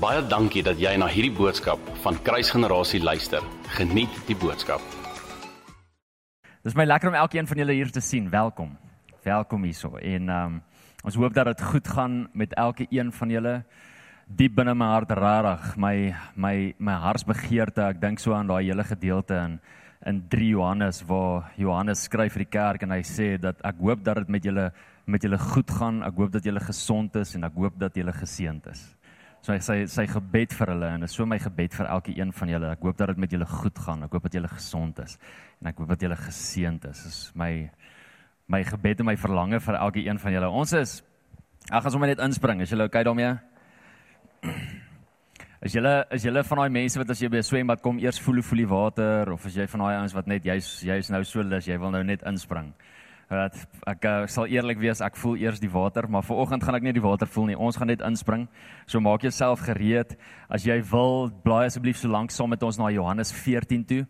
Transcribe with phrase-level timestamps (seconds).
[0.00, 3.44] Baie dankie dat jy na hierdie boodskap van Kruisgenerasie luister.
[3.76, 4.80] Geniet die boodskap.
[6.64, 8.30] Dis my lekker om elkeen van julle hier te sien.
[8.32, 8.70] Welkom.
[9.28, 9.98] Welkom hierso.
[10.00, 10.54] En ehm um,
[11.04, 13.52] ons hoop dat dit goed gaan met elke een van julle.
[14.24, 17.84] Diep binne my hart rarig, my my my hartsbegeerte.
[17.84, 19.60] Ek dink so aan daai hele gedeelte in
[20.06, 24.04] in 3 Johannes waar Johannes skryf vir die kerk en hy sê dat ek hoop
[24.04, 24.70] dat dit met julle
[25.04, 26.00] met julle goed gaan.
[26.02, 28.86] Ek hoop dat julle gesond is en ek hoop dat julle geseënd is.
[29.40, 32.12] So hy sê sy gebed vir hulle en dit is so my gebed vir elke
[32.12, 32.72] een van julle.
[32.76, 34.04] Ek hoop dat dit met julle goed gaan.
[34.04, 35.16] Ek hoop dat julle gesond is
[35.60, 37.04] en ek hoop dat julle geseënd is.
[37.06, 37.52] Dis my
[38.50, 40.50] my gebed en my verlange vir elke een van julle.
[40.50, 40.98] Ons is
[41.70, 42.60] ek gaan sommer net inspring.
[42.60, 43.32] Is julle okay daarmee?
[45.60, 48.16] Is julle is julle van daai mense wat as jy by 'n swembad kom eers
[48.18, 51.20] voel voel die water of as jy van daai ouens wat net jy's jy's nou
[51.22, 52.72] so lus, jy wil nou net inspring?
[53.30, 53.54] Dat
[53.86, 56.94] ek uh, sal eerlik wees, ek voel eers die water, maar vanoggend gaan ek nie
[56.96, 57.54] die water voel nie.
[57.54, 58.48] Ons gaan net inspring.
[58.90, 60.16] So maak jouself gereed.
[60.50, 64.00] As jy wil, blaai asseblief so lank saam met ons na Johannes 14 toe.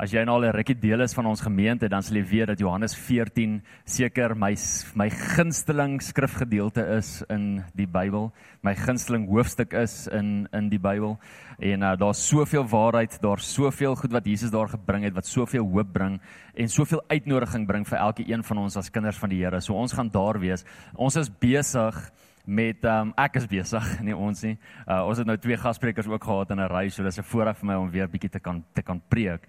[0.00, 2.46] As jy nou al 'n rukkie deel is van ons gemeente, dan sal jy weet
[2.46, 4.56] dat Johannes 14 seker my
[4.94, 8.32] my gunsteling skrifgedeelte is in die Bybel.
[8.62, 11.18] My gunsteling hoofstuk is in in die Bybel.
[11.60, 15.66] En uh, daar's soveel waarheid, daar's soveel goed wat Jesus daar gebring het wat soveel
[15.68, 16.16] hoop bring
[16.54, 19.60] en soveel uitnodiging bring vir elke een van ons as kinders van die Here.
[19.60, 20.64] So ons gaan daar wees.
[20.96, 21.98] Ons is besig
[22.44, 24.56] met um, ek is besig, nie ons nie.
[24.86, 27.58] Uh, ons het nou twee gassprekers ook gehad in 'n ry, so dis 'n voorreg
[27.58, 29.44] vir my om weer bietjie te kan te kan preek.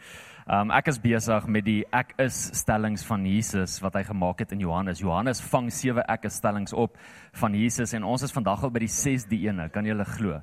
[0.52, 4.52] Um, ek is besig met die ek is stellings van Jesus wat hy gemaak het
[4.52, 5.00] in Johannes.
[5.00, 6.98] Johannes vang sewe ek is stellings op
[7.34, 10.42] van Jesus en ons is vandag al by die 6de ene, kan jy hulle glo?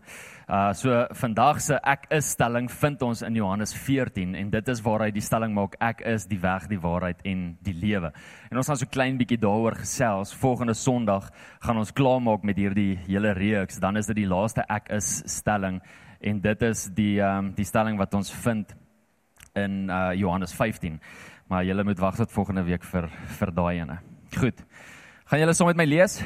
[0.48, 4.80] Uh so vandag se ek is stelling vind ons in Johannes 14 en dit is
[4.80, 8.08] waar hy die stelling maak ek is die weg, die waarheid en die lewe.
[8.48, 10.32] En ons gaan so klein bietjie daaroor gesels.
[10.32, 11.28] Volgende Sondag
[11.60, 13.76] gaan ons klaarmaak met hierdie hele reeks.
[13.76, 15.82] Dan is dit die laaste ek is stelling
[16.24, 18.72] en dit is die ehm um, die stelling wat ons vind
[19.52, 20.96] in uh Johannes 15.
[21.52, 24.00] Maar julle moet wag tot volgende week vir vir daai ene.
[24.40, 24.64] Goed.
[25.28, 26.22] Gaan julle saam met my lees?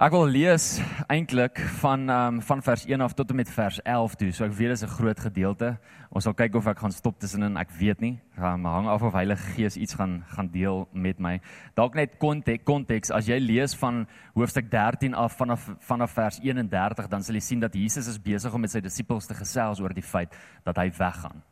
[0.00, 0.78] Ek wil lees
[1.12, 4.30] eintlik van um, van vers 1 af tot en met vers 11 toe.
[4.32, 5.76] So ek weet dit is 'n groot gedeelte.
[6.08, 7.58] Ons sal kyk of ek gaan stop tussenin.
[7.58, 8.18] Ek weet nie.
[8.38, 11.40] Um, hang af of Heilige Gees iets gaan gaan deel met my.
[11.74, 17.08] Dalk net konteks konteks as jy lees van hoofstuk 13 af vanaf vanaf vers 31
[17.08, 19.92] dan sal jy sien dat Jesus is besig om met sy disippels te gesels oor
[19.92, 21.42] die feit dat hy weggaan.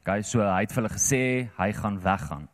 [0.00, 2.48] OK, so hy het vir hulle gesê hy gaan weggaan.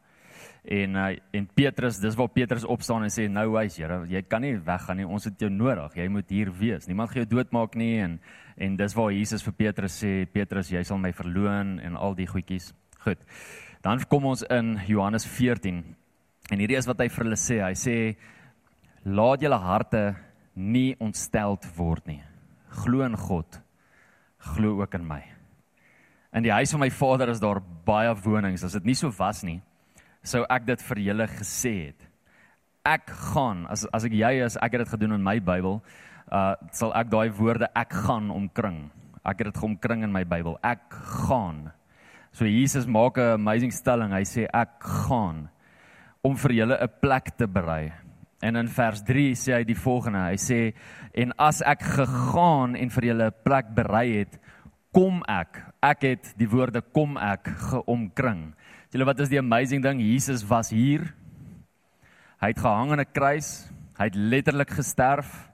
[0.65, 4.41] En uh, en Petrus, dis waar Petrus opstaan en sê nou hy's Here, jy kan
[4.41, 5.05] nie weggaan nie.
[5.05, 5.99] Ons het jou nodig.
[5.99, 6.89] Jy moet hier wees.
[6.89, 8.19] Niemand gaan jou doodmaak nie en
[8.55, 12.29] en dis waar Jesus vir Petrus sê, Petrus, jy sal my verloon en al die
[12.31, 12.71] goedjies.
[13.03, 13.21] Goed.
[13.85, 15.83] Dan kom ons in Johannes 14.
[16.55, 17.59] En hierdie is wat hy vir hulle sê.
[17.61, 17.97] Hy sê
[19.05, 20.05] laat julle harte
[20.55, 22.23] nie ontsteld word nie.
[22.85, 23.61] Glo in God.
[24.55, 25.21] Glo ook in my.
[26.35, 28.65] In die huis van my Vader is daar baie wonings.
[28.65, 29.61] As dit nie so was nie,
[30.25, 32.09] sou ek dit vir julle gesê het.
[32.85, 35.81] Ek gaan as as ek jy is, ek het dit gedoen in my Bybel,
[36.33, 38.89] uh sal ek daai woorde ek gaan omkring.
[39.25, 40.59] Ek het dit omkring in my Bybel.
[40.65, 40.85] Ek
[41.25, 41.71] gaan.
[42.33, 44.13] So Jesus maak 'n amazing stelling.
[44.13, 45.49] Hy sê ek gaan
[46.23, 47.93] om vir julle 'n plek te berei.
[48.43, 50.19] En in vers 3 sê hy die volgende.
[50.19, 50.75] Hy sê
[51.15, 54.39] en as ek gegaan en vir julle 'n plek berei het,
[54.93, 55.63] kom ek.
[55.83, 58.55] Ek het die woorde kom ek geomkring.
[58.95, 59.99] Julle wat is die amazing ding?
[59.99, 61.09] Jesus was hier.
[62.39, 63.67] Hy het gehang aan 'n kruis.
[63.99, 65.51] Hy het letterlik gesterf.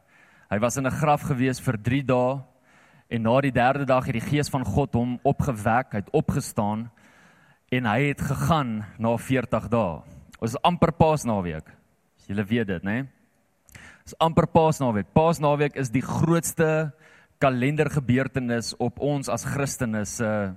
[0.50, 2.42] Hy was in 'n graf gewees vir 3 dae
[3.08, 5.92] en na die 3de dag het die gees van God hom opgewek.
[5.92, 6.90] Hy het opgestaan
[7.72, 10.02] en hy het gegaan na 40 dae.
[10.38, 11.66] Ons is amper Paasnaweek.
[12.18, 12.92] As julle weet dit, né?
[12.92, 13.08] Nee?
[14.04, 15.14] Dis amper Paasnaweek.
[15.14, 16.92] Paasnaweek is die grootste
[17.38, 20.52] kalendergebeurtenis op ons as Christene se uh,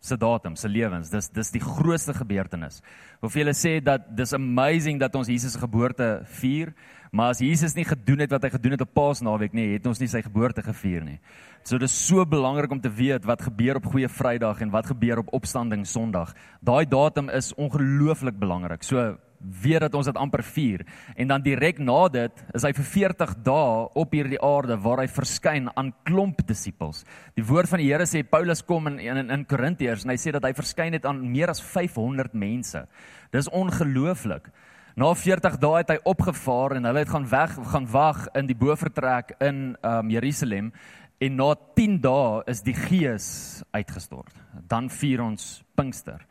[0.00, 1.10] se datum, se lewens.
[1.10, 2.82] Dis dis die grootste gebeurtenis.
[3.22, 6.72] Wil vir julle sê dat dis amazing dat ons Jesus se geboorte vier,
[7.12, 10.00] maar as Jesus nie gedoen het wat hy gedoen het op Paasnaweek nie, het ons
[10.02, 11.18] nie sy geboorte gevier nie.
[11.66, 15.22] So dis so belangrik om te weet wat gebeur op Goeie Vrydag en wat gebeur
[15.22, 16.34] op Opstanding Sondag.
[16.60, 18.84] Daai datum is ongelooflik belangrik.
[18.86, 20.84] So weet dat ons dit amper vier
[21.16, 25.08] en dan direk na dit is hy vir 40 dae op hierdie aarde waar hy
[25.10, 27.04] verskyn aan klomp disippels.
[27.36, 30.32] Die woord van die Here sê Paulus kom in in, in Korintiërs en hy sê
[30.34, 32.86] dat hy verskyn het aan meer as 500 mense.
[33.32, 34.50] Dis ongelooflik.
[34.96, 38.56] Na 40 dae het hy opgevaar en hulle het gaan weg gaan wag in die
[38.56, 40.72] bofortrek in um, Jerusalem
[41.20, 43.28] en na 10 dae is die Gees
[43.76, 44.32] uitgestort.
[44.68, 46.24] Dan vier ons Pinkster.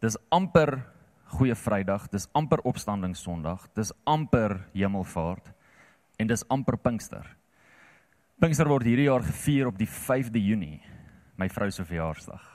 [0.00, 0.78] Dis amper
[1.26, 5.50] Goeie Vrydag, dis amper Opstanding Sondag, dis amper Hemelvaart
[6.22, 7.26] en dis amper Pinkster.
[8.38, 10.78] Pinkster word hierdie jaar gevier op die 5de Junie,
[11.36, 12.46] my vrou se verjaarsdag.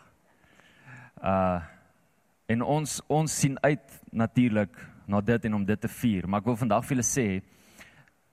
[1.22, 1.62] Uh
[2.52, 4.74] en ons ons sien uit natuurlik
[5.08, 7.28] na dit en om dit te vier, maar ek wil vandag vir julle sê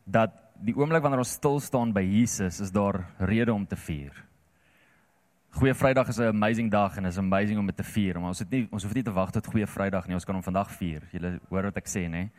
[0.02, 4.10] dat die oomblik wanneer ons stil staan by Jesus, is daar rede om te vier.
[5.50, 8.38] Goeie Vrydag is 'n amazing dag en is amazing om dit te vier, maar ons
[8.38, 10.70] het nie ons hoef nie te wag tot Goeie Vrydag nie, ons kan hom vandag
[10.70, 11.02] vier.
[11.12, 12.30] Julle hoor wat ek sê, nê?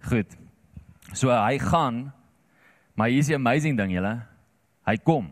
[0.00, 0.36] Goed.
[1.12, 2.12] So hy gaan
[2.94, 4.16] maar hier is die amazing ding, julle.
[4.84, 5.30] Hy kom.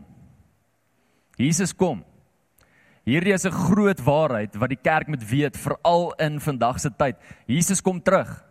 [1.37, 2.03] Jesus kom.
[3.05, 7.17] Hierdie is 'n groot waarheid wat die kerk moet weet veral in vandag se tyd.
[7.47, 8.43] Jesus kom terug.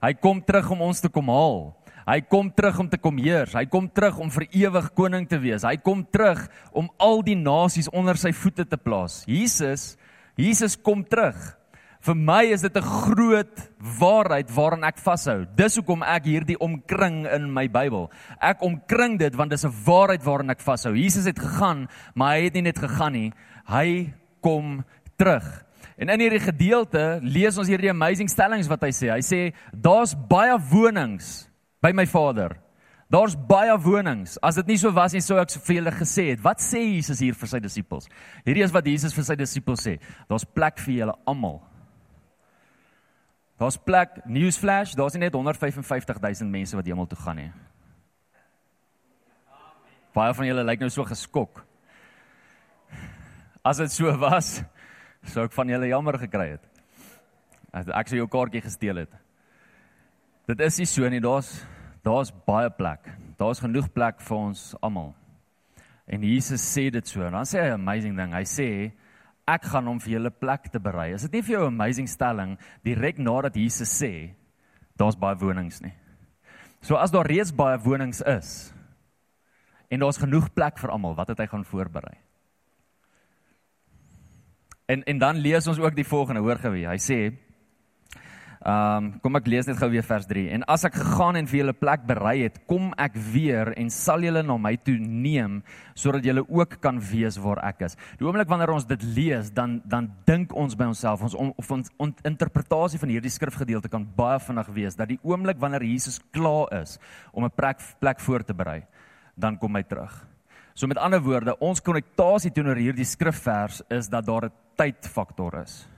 [0.00, 1.76] Hy kom terug om ons te kom haal.
[2.04, 3.54] Hy kom terug om te kom heers.
[3.56, 5.64] Hy kom terug om vir ewig koning te wees.
[5.64, 6.42] Hy kom terug
[6.76, 9.22] om al die nasies onder sy voete te plaas.
[9.24, 9.94] Jesus,
[10.36, 11.38] Jesus kom terug.
[12.04, 15.46] Vir my is dit 'n groot waarheid waaraan ek vashou.
[15.56, 18.10] Dis hoekom ek hierdie omkring in my Bybel.
[18.42, 20.94] Ek omkring dit want dis 'n waarheid waaraan ek vashou.
[20.94, 23.32] Jesus het gegaan, maar hy het nie net gegaan nie.
[23.66, 24.12] Hy
[24.42, 24.84] kom
[25.16, 25.64] terug.
[25.96, 29.10] En in hierdie gedeelte lees ons hierdie amazing stellings wat hy sê.
[29.10, 31.48] Hy sê daar's baie wonings
[31.84, 32.56] by my Vader.
[33.12, 34.38] Daar's baie wonings.
[34.42, 36.40] As dit nie so was nie, sou ek vir julle gesê het.
[36.42, 38.08] Wat sê Jesus hier vir sy disippels?
[38.46, 39.98] Hierdie is wat Jesus vir sy disippels sê.
[40.30, 41.60] Daar's plek vir julle almal.
[43.60, 47.50] Daar's plek, newsflash, daar's nie net 155 000 mense wat hemel toe gaan nie.
[50.16, 51.60] Baie van julle lyk nou so geskok.
[53.64, 54.56] As dit so was,
[55.30, 56.66] sou ek van julle jammer gekry het.
[57.74, 59.14] As ek sou jou kaartjie gesteel het.
[60.50, 61.52] Dit is nie so nie, daar's
[62.04, 63.08] daar's baie plek.
[63.40, 65.14] Daar's genoeg plek vir ons almal.
[66.06, 67.24] En Jesus sê dit so.
[67.24, 68.32] En dan sê hy 'n amazing ding.
[68.32, 68.92] Hy sê
[69.48, 71.14] ek gaan hom vir julle plek te berei.
[71.14, 74.34] Is dit nie vir jou 'n amazing stelling direk nadat Jesus sê
[74.96, 75.94] daar's baie wonings nie.
[76.80, 78.72] So as daar reeds baie wonings is
[79.90, 82.16] en daar's genoeg plek vir almal, wat het hy gaan voorberei?
[84.86, 86.86] En en dan lees ons ook die volgende, hoor wie.
[86.86, 87.32] Hy sê
[88.64, 90.42] Ehm um, kom ek lees net gou weer vers 3.
[90.56, 94.24] En as ek gegaan en vir julle plek berei het, kom ek weer en sal
[94.24, 95.58] julle na my toe neem
[95.92, 97.98] sodat julle ook kan weet waar ek is.
[98.16, 101.70] Die oomblik wanneer ons dit lees, dan dan dink ons by onsself, ons on, of
[101.76, 106.22] ons on, interpretasie van hierdie skrifgedeelte kan baie vinnig wees dat die oomblik wanneer Jesus
[106.32, 106.96] klaar is
[107.32, 108.86] om 'n plek plek voor te berei,
[109.36, 110.24] dan kom hy terug.
[110.74, 115.93] So met ander woorde, ons konnektasie teenoor hierdie skrifvers is dat daar 'n tydfaktor is.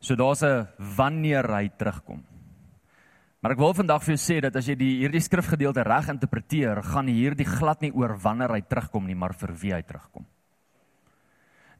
[0.00, 2.24] So daar's 'n wanneer hy terugkom.
[3.40, 6.82] Maar ek wil vandag vir jou sê dat as jy die hierdie skrifgedeelte reg interpreteer,
[6.82, 10.26] gaan hierdie glad nie oor wanneer hy terugkom nie, maar vir wie hy terugkom.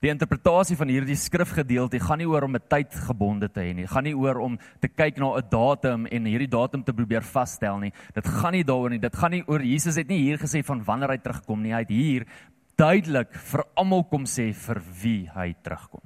[0.05, 3.83] Die interpretasie van hierdie skrifgedeelte gaan nie oor om 'n tyd gebonde te hê nie.
[3.83, 7.23] Dit gaan nie oor om te kyk na 'n datum en hierdie datum te probeer
[7.23, 7.93] vasstel nie.
[8.15, 8.99] Dit gaan nie daaroor nie.
[8.99, 11.73] Dit gaan nie oor Jesus het nie hier gesê van wanneer hy terugkom nie.
[11.73, 12.27] Hy het hier
[12.77, 16.03] duidelik vir almal kom sê vir wie hy terugkom.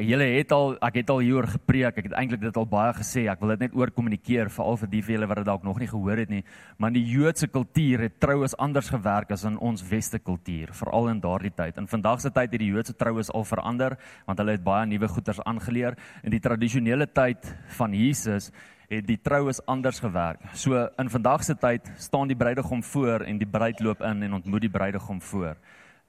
[0.00, 1.98] Julle het al ek het al hieroor gepreek.
[2.00, 3.26] Ek het eintlik dit al baie gesê.
[3.28, 5.80] Ek wil dit net oor kommunikeer veral vir die van julle wat dit dalk nog
[5.82, 6.40] nie gehoor het nie.
[6.80, 11.20] Maar die Joodse kultuur het troues anders gewerk as in ons weste kultuur, veral in
[11.20, 11.76] daardie tyd.
[11.76, 15.12] In vandag se tyd het die Joodse troues al verander want hulle het baie nuwe
[15.12, 15.98] goeders aangeleer.
[16.24, 18.48] In die tradisionele tyd van Jesus
[18.88, 20.40] het die troues anders gewerk.
[20.56, 24.40] So in vandag se tyd staan die bruidegom voor en die bruid loop in en
[24.40, 25.60] ontmoet die bruidegom voor.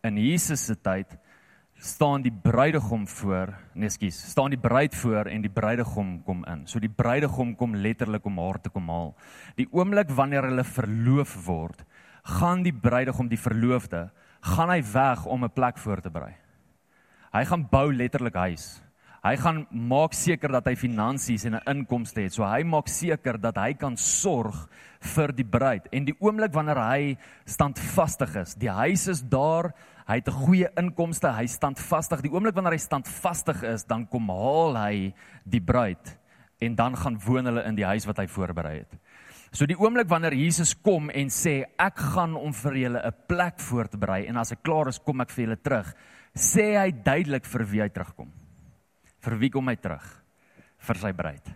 [0.04, 1.20] In Jesus se tyd
[1.84, 6.63] staan die bruidegom voor, nee skus, staan die bruid voor en die bruidegom kom in.
[6.68, 9.12] So die bruidegom kom letterlik om haar te kom haal.
[9.60, 11.84] Die oomblik wanneer hulle verloof word,
[12.40, 14.06] gaan die bruidegom die verloofde,
[14.54, 16.36] gaan hy weg om 'n plek voor te berei.
[17.34, 18.82] Hy gaan bou letterlik huis.
[19.24, 22.34] Hy gaan maak seker dat hy finansies en 'n inkomste het.
[22.34, 25.88] So hy maak seker dat hy kan sorg vir die bruid.
[25.92, 29.74] En die oomblik wanneer hy standvastig is, die huis is daar,
[30.07, 32.22] hy het 'n goeie inkomste, hy standvastig.
[32.22, 35.13] Die oomblik wanneer hy standvastig is, dan kom haal hy
[35.45, 36.17] die bruid
[36.60, 38.93] en dan gaan woon hulle in die huis wat hy voorberei het.
[39.53, 43.60] So die oomblik wanneer Jesus kom en sê ek gaan om vir julle 'n plek
[43.60, 45.93] voor te berei en as ek klaar is kom ek vir julle terug,
[46.33, 48.31] sê hy duidelik vir wie hy terugkom.
[49.22, 50.24] Vir wie kom hy terug?
[50.79, 51.53] Vir sy bruid.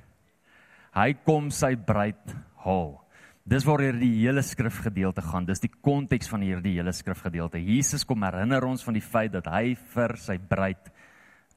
[0.93, 3.06] Hy kom sy bruid haal.
[3.47, 5.45] Dis waar hierdie hele skrifgedeelte gaan.
[5.47, 7.61] Dis die konteks van hierdie hele skrifgedeelte.
[7.63, 10.89] Jesus kom herinner ons van die feit dat hy vir sy bruid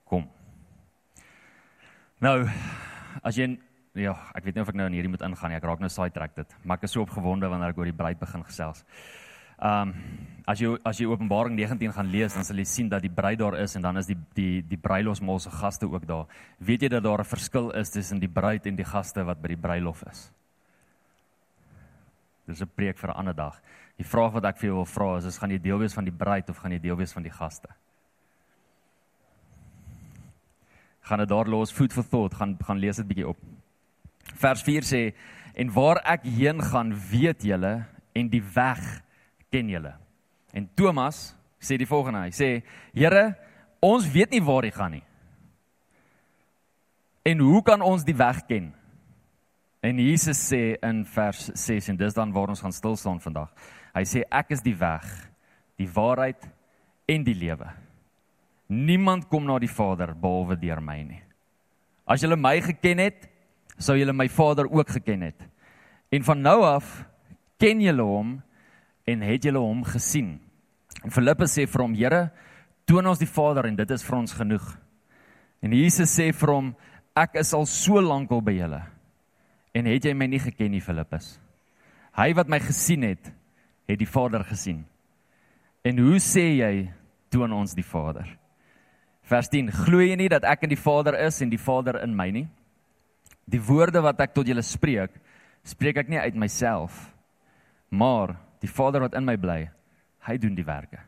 [0.07, 0.29] kom.
[2.23, 2.37] Nou,
[3.27, 3.49] as jy
[3.99, 5.59] ja, ek weet nie of ek nou in hierdie moet ingaan nie.
[5.59, 7.97] Ek raak nou side track dit, maar ek is so opgewonde wanneer ek oor die
[7.97, 8.85] bruid begin gesels.
[9.61, 9.95] Ehm um,
[10.51, 13.39] as jy as jy Openbaring 19 gaan lees, dan sal jy sien dat die bruid
[13.39, 16.31] daar is en dan is die die die bruilofsmaal se gaste ook daar.
[16.59, 19.49] Weet jy dat daar 'n verskil is tussen die bruid en die gaste wat by
[19.49, 20.31] die bruilof is?
[22.51, 23.61] Dis 'n preek vir 'n ander dag.
[23.97, 26.05] Die vraag wat ek vir jou wil vra is, is gaan jy deel wees van
[26.05, 27.69] die bruid of gaan jy deel wees van die gaste?
[31.01, 33.39] Gaan dit daar los food for thought, gaan gaan lees dit bietjie op.
[34.35, 35.15] Vers 4 sê
[35.55, 39.03] en waar ek heen gaan, weet julle en die weg
[39.51, 39.95] ken julle.
[40.53, 42.63] En Thomas sê die volgende, hy sê:
[42.95, 43.37] "Here,
[43.81, 45.05] ons weet nie waar jy gaan nie.
[47.23, 48.75] En hoe kan ons die weg ken?"
[49.81, 53.49] En Jesus sê in vers 6 en dis dan waar ons gaan stil staan vandag.
[53.97, 55.07] Hy sê ek is die weg,
[55.81, 56.45] die waarheid
[57.09, 57.71] en die lewe.
[58.69, 61.23] Niemand kom na die Vader behalwe deur my nie.
[62.05, 63.25] As julle my geken het,
[63.81, 65.49] sou julle my Vader ook geken het.
[66.13, 66.93] En van nou af
[67.59, 68.37] ken julle hom
[69.09, 70.37] en het julle hom gesien.
[71.01, 72.31] En Filippus sê vir hom: "Here,
[72.85, 74.77] toon ons die Vader en dit is vir ons genoeg."
[75.63, 76.75] En Jesus sê vir hom:
[77.17, 78.83] "Ek is al so lank al by julle
[79.75, 81.39] en het jy my nie geken nie, Filippus?
[82.17, 83.31] Hy wat my gesien het,
[83.89, 84.85] het die Vader gesien.
[85.87, 86.75] En hoe sê jy
[87.31, 88.27] toon ons die Vader?"
[89.31, 92.17] Vers 10: "Glo jy nie dat ek in die Vader is en die Vader in
[92.17, 92.49] my nie?
[93.47, 95.11] Die woorde wat ek tot julle spreek,
[95.63, 97.15] spreek ek nie uit myself,
[97.89, 99.71] maar die Vader wat in my bly,
[100.27, 100.99] hy doen die werke.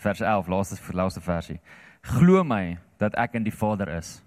[0.00, 1.60] Vers 11, laaste laaste versie.
[2.02, 4.22] Glo my dat ek in die Vader is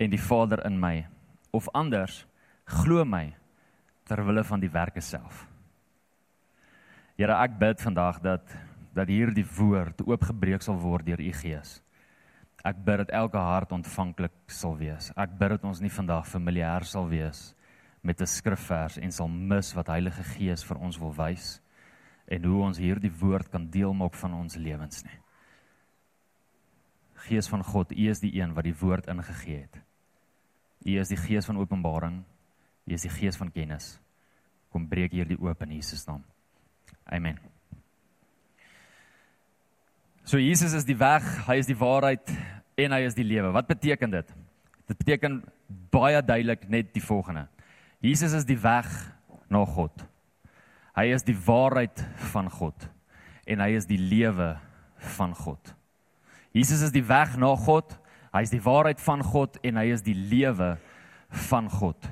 [0.00, 1.06] en die Vader in my.
[1.52, 2.24] Of anders,
[2.66, 3.30] glo my
[4.06, 5.46] ter wille van die werke self.
[7.16, 8.56] Here, ek bid vandag dat
[8.96, 11.82] dat hierdie woord oopgebreek sal word deur u Gees.
[12.64, 15.10] Ek bid dat elke hart ontvanklik sal wees.
[15.12, 17.52] Ek bid dat ons nie vandag familier sal wees
[18.02, 21.60] met 'n skrifvers en sal mis wat Heilige Gees vir ons wil wys
[22.26, 25.20] en hoe ons hierdie woord kan deel maak van ons lewens nie.
[27.14, 29.82] Gees van God, U is die een wat die woord ingegee het.
[30.86, 32.24] U is die Gees van openbaring.
[32.86, 33.96] Is die Gees van kennis.
[34.70, 36.22] Kom breek hierdie oop in Jesus naam.
[37.10, 37.38] Amen.
[40.26, 42.30] So Jesus is die weg, hy is die waarheid
[42.76, 43.52] en hy is die lewe.
[43.54, 44.32] Wat beteken dit?
[44.86, 45.40] Dit beteken
[45.94, 47.46] baie duidelik net die volgende.
[48.02, 48.90] Jesus is die weg
[49.50, 50.02] na God.
[50.96, 52.02] Hy is die waarheid
[52.32, 52.88] van God
[53.46, 54.54] en hy is die lewe
[55.16, 55.74] van God.
[56.56, 57.94] Jesus is die weg na God,
[58.32, 60.74] hy is die waarheid van God en hy is die lewe
[61.48, 62.08] van God.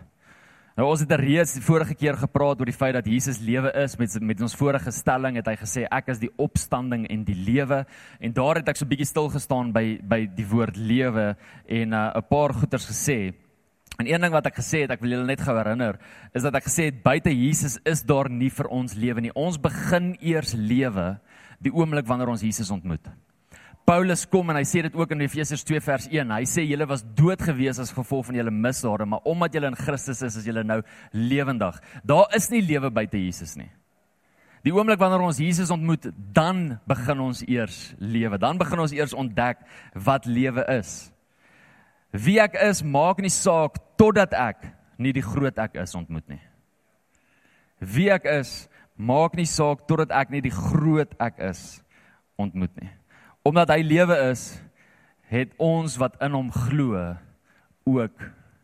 [0.74, 3.92] Nou ons het reeds die vorige keer gepraat oor die feit dat Jesus lewe is
[3.94, 7.84] met met ons vorige stelling het hy gesê ek is die opstanding en die lewe
[8.18, 11.36] en daar het ek so bietjie stil gestaan by by die woord lewe
[11.68, 13.34] en uh, 'n uh, paar goeters gesê.
[14.02, 16.00] En een ding wat ek gesê het, ek wil julle net gou herinner,
[16.34, 19.34] is dat ek gesê het buite Jesus is daar nie vir ons lewe nie.
[19.34, 21.20] Ons begin eers lewe
[21.62, 23.06] die oomblik wanneer ons Jesus ontmoet.
[23.84, 26.30] Paulus kom en hy sê dit ook in Efesiërs 2 vers 1.
[26.32, 29.76] Hy sê julle was dood gewees as gevolg van julle misdade, maar omdat julle in
[29.76, 30.78] Christus is, is julle nou
[31.12, 31.76] lewendig.
[32.00, 33.68] Daar is nie lewe buite Jesus nie.
[34.64, 38.40] Die oomblik wanneer ons Jesus ontmoet, dan begin ons eers lewe.
[38.40, 39.60] Dan begin ons eers ontdek
[40.06, 41.12] wat lewe is.
[42.14, 44.64] Wie ek is maak nie saak totdat ek
[44.96, 46.40] nie die groot ek is ontmoet nie.
[47.84, 48.62] Wie ek is
[48.96, 51.82] maak nie saak totdat ek nie die groot ek is
[52.40, 52.92] ontmoet nie.
[53.44, 54.46] Omdat hy lewe is,
[55.28, 56.96] het ons wat in hom glo
[57.84, 58.22] ook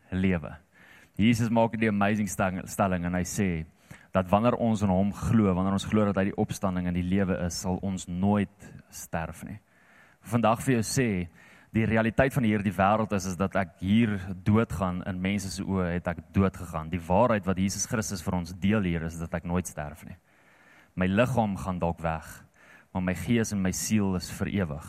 [0.08, 0.54] lewe.
[1.20, 3.48] Jesus maak die amazing stelling en hy sê
[4.14, 7.04] dat wanneer ons in hom glo, wanneer ons glo dat hy die opstanding en die
[7.04, 9.58] lewe is, sal ons nooit sterf nie.
[10.32, 11.08] Vandag vir jou sê
[11.76, 14.16] die realiteit van hierdie wêreld is is dat ek hier
[14.48, 16.88] doodgaan in mense se oë het ek dood gegaan.
[16.88, 20.16] Die waarheid wat Jesus Christus vir ons deel hier is dat ek nooit sterf nie.
[20.96, 22.26] My liggaam gaan dalk weg,
[22.90, 24.88] maar my gees en my siel is vir ewig.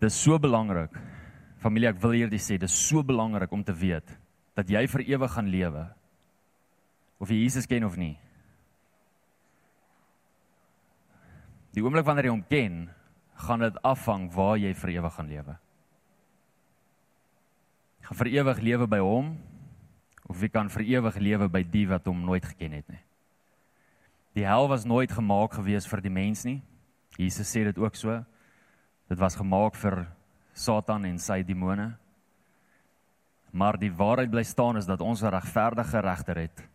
[0.00, 0.94] Dit is so belangrik.
[1.60, 4.16] Familie, ek wil hierdie sê, dit is so belangrik om te weet
[4.54, 5.84] dat jy vir ewig gaan lewe.
[7.18, 8.14] Of jy Jesus ken of nie.
[11.74, 12.76] Die oomblik wanneer jy hom ken,
[13.44, 15.56] gaan dit afhang waar jy vir ewig gaan lewe.
[18.04, 19.34] Gaan vir ewig lewe by hom
[20.28, 23.02] of wie kan vir ewig lewe by die wat hom nooit geken het nie.
[24.34, 26.58] Die hel was nooit gemaak gewees vir die mens nie.
[27.16, 28.16] Jesus sê dit ook so.
[29.08, 30.08] Dit was gemaak vir
[30.54, 31.92] Satan en sy demone.
[33.54, 36.68] Maar die waarheid bly staan is dat ons 'n regverdige regter het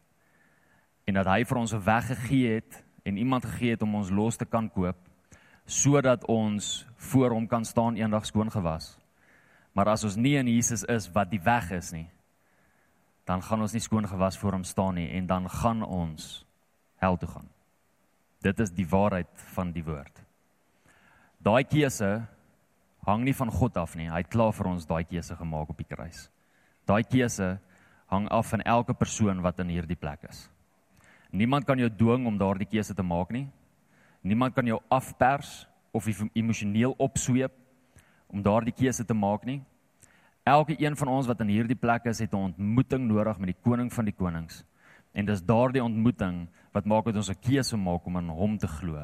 [1.06, 4.10] en dat hy vir ons 'n weg gegee het en iemand gegee het om ons
[4.10, 4.98] los te kan koop
[5.66, 8.98] sodat ons voor hom kan staan eendag skoon gewas.
[9.74, 12.10] Maar as ons nie in Jesus is wat die weg is nie,
[13.25, 16.46] dan gaan ons nie skoon gewas voor hom staan nie en dan gaan ons
[17.00, 17.48] hel toe gaan.
[18.44, 20.22] Dit is die waarheid van die woord.
[21.44, 22.27] Daai keuse
[23.08, 24.10] hang nie van God af nie.
[24.12, 26.27] Hy het klaar vir ons daai keuse gemaak op die kruis.
[26.88, 27.58] Daai keuse
[28.10, 30.48] hang af van elke persoon wat in hierdie plek is.
[31.32, 33.48] Niemand kan jou dwing om daardie keuse te maak nie.
[34.22, 37.53] Niemand kan jou afpers of emosioneel opsweep
[38.27, 39.62] om daardie keuse te maak nie.
[40.44, 43.62] Elke een van ons wat in hierdie plek is, het 'n ontmoeting nodig met die
[43.62, 44.63] koning van die konings.
[45.13, 48.68] En dis daardie ontmoeting wat maak dat ons 'n keuse maak om aan hom te
[48.68, 48.98] glo.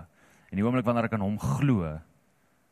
[0.52, 2.00] En die oomblik wanneer ek aan hom glo,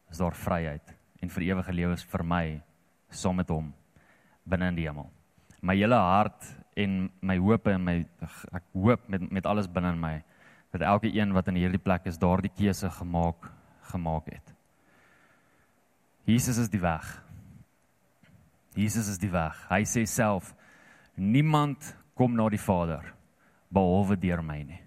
[0.09, 2.61] is daar vryheid en vir ewige lewe vir my
[3.09, 3.73] saam met hom
[4.45, 5.09] binne in die hemel.
[5.61, 6.43] My hele hart
[6.75, 8.05] en my hoop en my
[8.53, 10.23] ek hoop met met alles binne in my
[10.73, 13.51] dat elke een wat in hierdie plek is, daardie keuse gemaak
[13.91, 14.53] gemaak het.
[16.25, 17.23] Jesus is die weg.
[18.73, 19.57] Jesus is die weg.
[19.69, 20.53] Hy sê self
[21.15, 23.13] niemand kom na die Vader
[23.73, 24.79] behalwe deur my nie.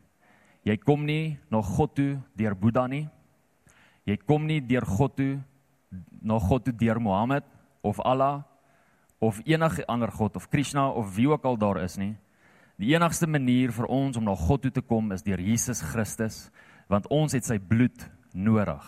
[0.67, 3.07] Jy kom nie na God toe deur Boeddha nie.
[4.07, 5.37] Jy kom nie deur God toe
[6.23, 7.47] na God toe deur Mohammed
[7.87, 8.43] of Allah
[9.23, 12.15] of enige ander god of Krishna of wie ook al daar is nie.
[12.77, 16.47] Die enigste manier vir ons om na God toe te kom is deur Jesus Christus
[16.91, 18.85] want ons het sy bloed nodig.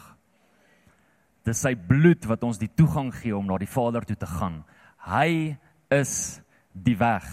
[1.46, 4.60] Dis sy bloed wat ons die toegang gee om na die Vader toe te gaan.
[5.08, 5.56] Hy
[5.94, 6.42] is
[6.74, 7.24] die weg.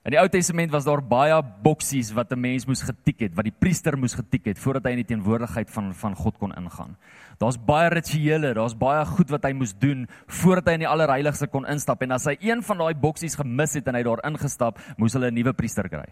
[0.00, 3.44] In die Ou Testament was daar baie boksies wat 'n mens moes getik het, wat
[3.44, 6.96] die priester moes getik het voordat hy in die teenwoordigheid van van God kon ingaan.
[7.38, 11.46] Daar's baie rituele, daar's baie goed wat hy moes doen voordat hy in die allerheiligste
[11.46, 14.78] kon instap en as hy een van daai boksies gemis het en hy daar ingestap,
[14.96, 16.08] moes hulle 'n nuwe priester kry.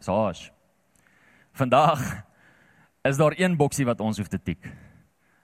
[0.00, 0.50] Saas.
[1.52, 2.24] Vandag
[3.04, 4.72] is daar een boksie wat ons hoef te tik.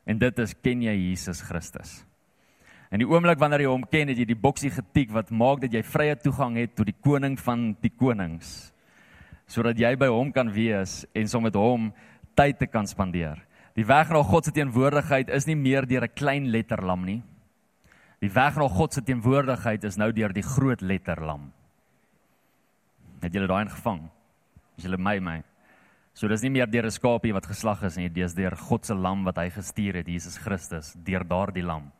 [0.07, 2.12] En dit is ken jy Jesus Christus?
[2.93, 5.73] In die oomblik wanneer jy hom ken, het jy die boksie getik wat maak dat
[5.73, 8.69] jy vrye toegang het tot die koning van die konings.
[9.49, 11.89] Sodat jy by hom kan wees en saam met hom
[12.37, 13.41] tyd te kan spandeer.
[13.73, 17.23] Die weg na God se teenwoordigheid is nie meer deur 'n klein letterlam nie.
[18.21, 21.51] Die weg na God se teenwoordigheid is nou deur die groot letterlam.
[23.23, 24.11] Het julle daai ingevang?
[24.77, 25.43] Is julle my my?
[26.12, 28.95] So dis nie meer deur 'n skapie wat geslag is nie, dis deur God se
[28.95, 31.90] lam wat hy gestuur het, Jesus Christus, deur daardie lam.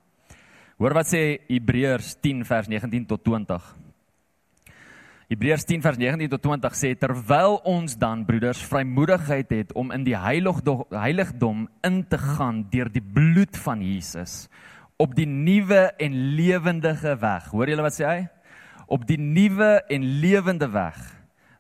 [0.83, 3.67] Hoor wat sê Hebreërs 10 vers 19 tot 20.
[5.31, 10.03] Hebreërs 10 vers 19 tot 20 sê terwyl ons dan broeders vrymoedigheid het om in
[10.03, 14.51] die heiligdom heiligdom in te gaan deur die bloed van Jesus
[14.99, 17.47] op die nuwe en lewendige weg.
[17.55, 18.21] Hoor julle wat sê hy?
[18.91, 20.99] Op die nuwe en lewende weg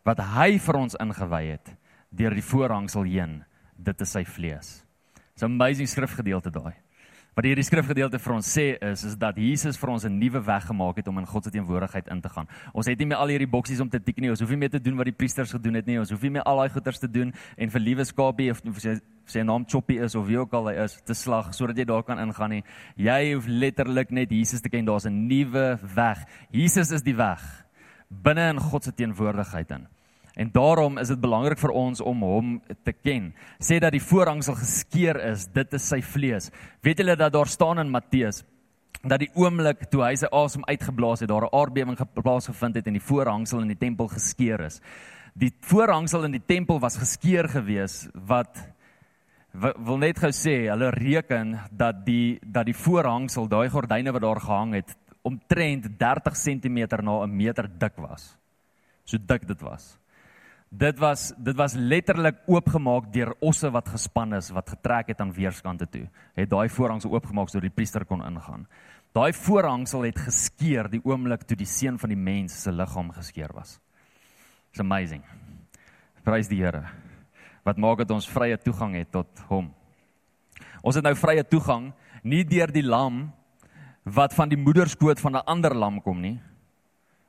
[0.02, 1.76] wat hy vir ons ingewy het
[2.11, 3.44] deur die voorhangsel heen.
[3.78, 4.80] Dit is sy vlees.
[5.30, 6.81] Dis 'n amazing skrifgedeelte daai.
[7.32, 10.66] Wat hierdie skrifgedeelte vir ons sê is is dat Jesus vir ons 'n nuwe weg
[10.68, 12.46] gemaak het om in God se teenwoordigheid in te gaan.
[12.74, 14.28] Ons het nie meer al hierdie boksies om te tik nie.
[14.28, 15.98] Ons hoef nie meer te doen wat die priesters gedoen het nie.
[15.98, 19.00] Ons hoef nie meer al daai goeters te doen en vir liewe skapie of sy
[19.24, 22.02] sy naam Choppy is of wie ook al hy is te slag sodat jy daar
[22.02, 22.64] kan ingaan nie.
[22.96, 24.84] Jy hoef letterlik net Jesus te ken.
[24.84, 26.26] Daar's 'n nuwe weg.
[26.50, 27.64] Jesus is die weg
[28.10, 29.86] binne in God se teenwoordigheid in.
[30.34, 33.34] En daarom is dit belangrik vir ons om hom te ken.
[33.60, 36.50] Sê dat die voorhangsel geskeur is, dit is sy vlees.
[36.80, 38.44] Weet julle dat daar staan in Matteus
[39.02, 42.86] dat die oomblik toe hy sy asem uitgeblaas het, daar 'n aardbewing geplaas gevind het
[42.86, 44.80] en die voorhangsel in die tempel geskeur is.
[45.34, 48.68] Die voorhangsel in die tempel was geskeur gewees wat
[49.52, 54.40] wil net gou sê, hulle reken dat die dat die voorhangsel, daai gordyne wat daar
[54.40, 58.38] gehang het, omtrent 30 cm na 'n meter dik was.
[59.04, 60.01] So dik dit was.
[60.72, 65.32] Dit was dit was letterlik oopgemaak deur osse wat gespan is wat getrek het aan
[65.37, 66.06] weerskante toe.
[66.32, 68.64] Het daai voorhangsel oopgemaak sodat die priester kon ingaan.
[69.12, 73.52] Daai voorhangsel het geskeur die oomblik toe die seun van die mens se liggaam geskeur
[73.52, 73.76] was.
[74.70, 75.20] It's amazing.
[76.24, 76.87] Prys die Here.
[77.68, 79.68] Wat maak dit ons vrye toegang het tot hom.
[80.80, 81.90] Ons het nou vrye toegang
[82.24, 83.26] nie deur die lam
[84.08, 86.40] wat van die moederskoot van 'n ander lam kom nie,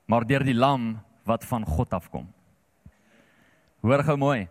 [0.07, 2.27] maar deur die lam wat van God afkom.
[3.83, 4.45] Hoor gou mooi.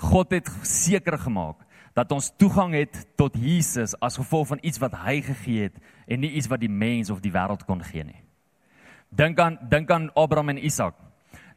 [0.00, 1.60] God het seker gemaak
[1.92, 5.74] dat ons toegang het tot Jesus as gevolg van iets wat hy gegee het
[6.06, 8.22] en nie iets wat die mens of die wêreld kon gee nie.
[9.12, 10.94] Dink aan dink aan Abraham en Isak.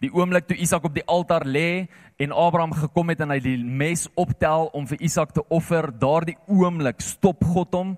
[0.03, 1.85] Die oomblik toe Isak op die altaar lê
[2.19, 6.35] en Abraham gekom het en hy die mes optel om vir Isak te offer, daardie
[6.49, 7.93] oomblik stop God hom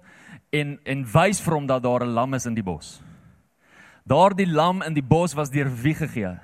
[0.54, 3.02] en en wys vir hom dat daar 'n lam is in die bos.
[4.06, 6.38] Daardie lam in die bos was deur wie gegee?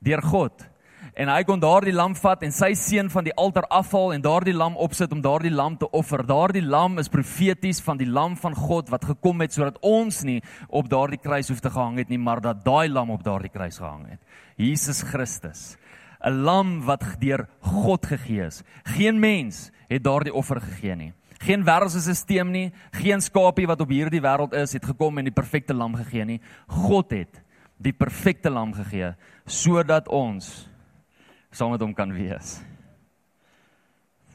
[0.00, 0.75] Deur God
[1.16, 4.52] en hy kon daardie lam vat en sy seun van die altaar afhaal en daardie
[4.52, 6.20] lam opsit om daardie lam te offer.
[6.28, 10.42] Daardie lam is profeties van die lam van God wat gekom het sodat ons nie
[10.68, 13.80] op daardie kruis hoef te gehang het nie, maar dat daai lam op daardie kruis
[13.80, 14.20] gehang het.
[14.60, 15.76] Jesus Christus.
[16.20, 18.62] 'n Lam wat deur God gegee is.
[18.84, 21.12] Geen mens het daardie offer gegee nie.
[21.38, 25.34] Geen wêreldse stelsel nie, geen skapie wat op hierdie wêreld is het gekom en die
[25.34, 26.40] perfekte lam gegee nie.
[26.66, 27.42] God het
[27.76, 29.14] die perfekte lam gegee
[29.46, 30.68] sodat ons
[31.56, 32.60] saam met hom kan wees.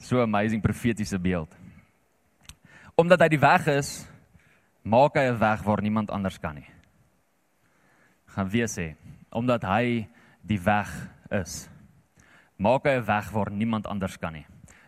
[0.02, 1.54] So amazing profetiese beeld.
[2.98, 3.92] Omdat hy die weg is,
[4.82, 6.70] maak hy 'n weg waar niemand anders kan nie.
[8.26, 8.96] Gaan weer sê,
[9.30, 10.08] omdat hy
[10.42, 10.90] die weg
[11.30, 11.70] is,
[12.58, 14.46] maak hy 'n weg waar niemand anders kan nie.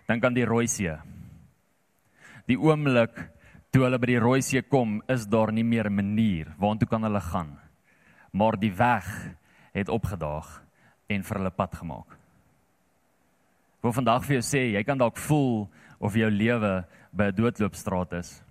[0.07, 0.97] Dink aan die Rooi See.
[2.47, 3.29] Die oomblik
[3.71, 7.03] toe hulle by die Rooi See kom, is daar nie meer 'n manier waartoe kan
[7.03, 7.59] hulle gaan.
[8.31, 9.35] Maar die weg
[9.73, 10.63] het opgedaag
[11.07, 12.22] en vir hulle pad gemaak.
[13.83, 15.65] Ek wil vandag vir jou sê, jy kan dalk voel
[15.99, 18.41] of jou lewe by 'n doodloopstraat is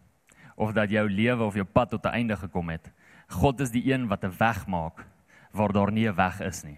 [0.60, 2.92] of dat jou lewe of jou pad tot 'n einde gekom het.
[3.28, 5.06] God is die een wat 'n weg maak
[5.50, 6.76] waar daar nie 'n weg is nie.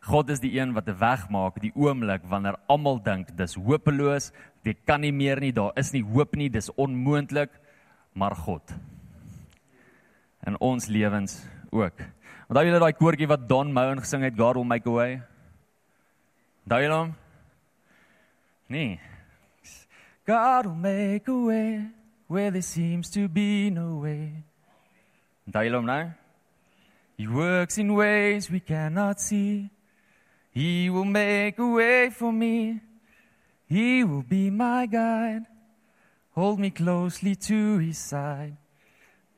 [0.00, 4.30] God is die een wat 'n weg maak die oomblik wanneer almal dink dis hopeloos,
[4.62, 7.50] dit kan nie meer nie, daar is nie hoop nie, dis onmoontlik,
[8.14, 8.62] maar God.
[10.46, 11.98] In ons lewens ook.
[12.48, 15.22] Onthou julle daai koortjie wat Don Moen gesing het, God will make a way?
[16.64, 17.21] Onthou julle hom?
[18.68, 19.00] Nee.
[20.26, 21.86] God will make a way
[22.28, 24.44] where there seems to be no way.
[25.52, 26.10] Hom nou?
[27.16, 29.68] He works in ways we cannot see.
[30.52, 32.80] He will make a way for me.
[33.66, 35.46] He will be my guide.
[36.34, 38.56] Hold me closely to his side.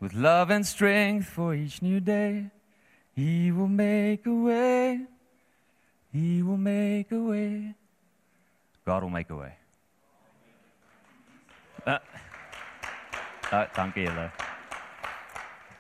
[0.00, 2.50] With love and strength for each new day.
[3.14, 5.00] He will make a way.
[6.12, 7.74] He will make a way.
[8.84, 9.52] God will make a way.
[11.86, 11.98] Uh,
[13.52, 14.30] uh, dankie julle.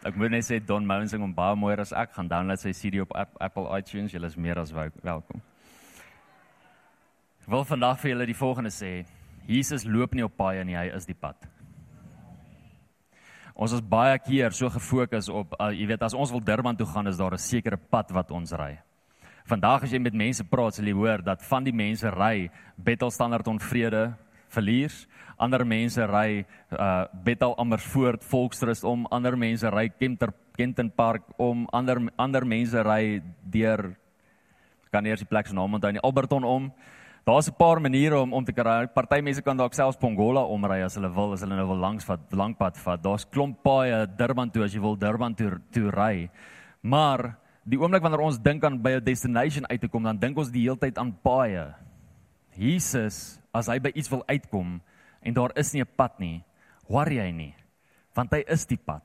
[0.04, 2.72] Ek moet net sê Don Moen sing hom baie mooier as ek gaan download sy
[2.76, 4.12] CD op Apple iTunes.
[4.12, 5.40] Julle is meer as welkom.
[7.44, 8.92] Ek wil vandag vir julle die volgende sê.
[9.48, 11.36] Jesus loop nie op paaie nie, hy is die pad.
[13.54, 16.88] Ons is baie keer so gefokus op uh, jy weet as ons wil Durban toe
[16.88, 18.80] gaan is daar 'n sekere pad wat ons ry.
[19.44, 22.46] Vandag as jy met mense praat, sal jy hoor dat van die mense ry
[22.80, 24.14] Bethel Standard onvrede
[24.48, 25.02] verliers.
[25.36, 31.66] Ander mense ry uh Bethel Amersfoort Volksrus om, ander mense ry Kenter Kenton Park om,
[31.76, 33.20] ander ander mense ry
[33.52, 33.90] deur
[34.94, 36.72] kan eers die plek se naam onthou nie Alberton om.
[37.28, 38.86] Daar's 'n paar maniere om om te kry.
[38.86, 42.04] Party mense kan dalk selfs Pongola omry as hulle wil, as hulle nou wil langs
[42.04, 43.02] vat, lankpad vat.
[43.02, 46.30] Daar's klomp paaie Durban toe as jy wil Durban toe toe ry.
[46.82, 50.38] Maar die oomblik wanneer ons dink aan by 'n destination uit te kom, dan dink
[50.38, 51.74] ons die hele tyd aan paaie.
[52.56, 54.80] Jesus as hy by iets wil uitkom
[55.22, 56.44] en daar is nie 'n pad nie,
[56.88, 57.54] worry hy nie,
[58.14, 59.02] want hy is die pad.